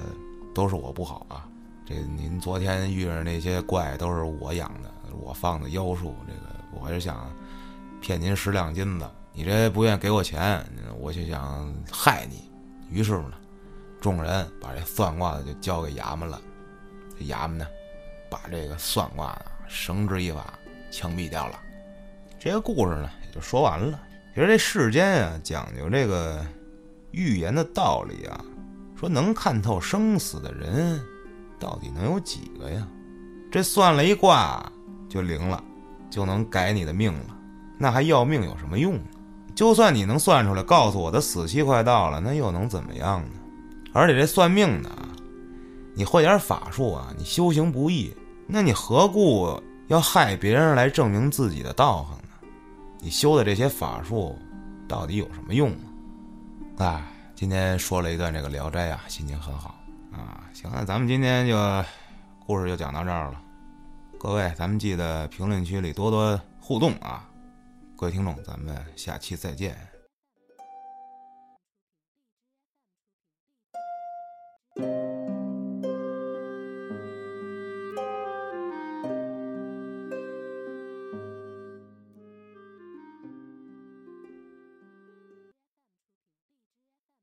[0.53, 1.47] 都是我不好啊。
[1.87, 6.15] 这您昨天遇上那些怪都是我养的，我放的妖术。
[6.25, 6.39] 这个
[6.71, 7.31] 我是想
[8.01, 10.65] 骗您十两金子，你这不愿给我钱，
[10.99, 12.49] 我就想害你。
[12.89, 13.33] 于是呢，
[14.01, 16.41] 众人把这算卦的就交给衙门了。
[17.19, 17.67] 这衙门呢，
[18.31, 20.57] 把这个算卦的绳之以法
[20.89, 21.59] 枪毙掉了。
[22.39, 23.99] 这个故事呢，也就说完了。
[24.33, 26.43] 其实这世间啊，讲究这个
[27.11, 28.43] 预言的道理啊，
[28.99, 30.99] 说能看透生死的人。
[31.59, 32.87] 到底能有几个呀？
[33.51, 34.71] 这算了一卦
[35.07, 35.63] 就灵了，
[36.09, 37.37] 就能改你的命了。
[37.77, 39.03] 那还要命有什么用呢？
[39.53, 43.31] 就算你能算出来，告诉我的死期快到了，那又能怎么样呢？
[43.93, 44.89] 而且这算命的，
[45.93, 48.13] 你会点法术啊，你修行不易，
[48.45, 52.49] 那你何故要害别人来证明自己的道行呢？
[52.99, 54.37] 你修的这些法术
[54.87, 55.77] 到底有什么用呢？
[56.79, 57.01] 哎，
[57.35, 59.75] 今天说了一段这个《聊斋》啊，心情很好。
[60.11, 61.53] 啊，行，那咱们今天就
[62.47, 63.41] 故事就讲到这儿了。
[64.17, 67.29] 各位，咱们记得评论区里多多互动啊！
[67.97, 69.75] 各位听众，咱们下期再见。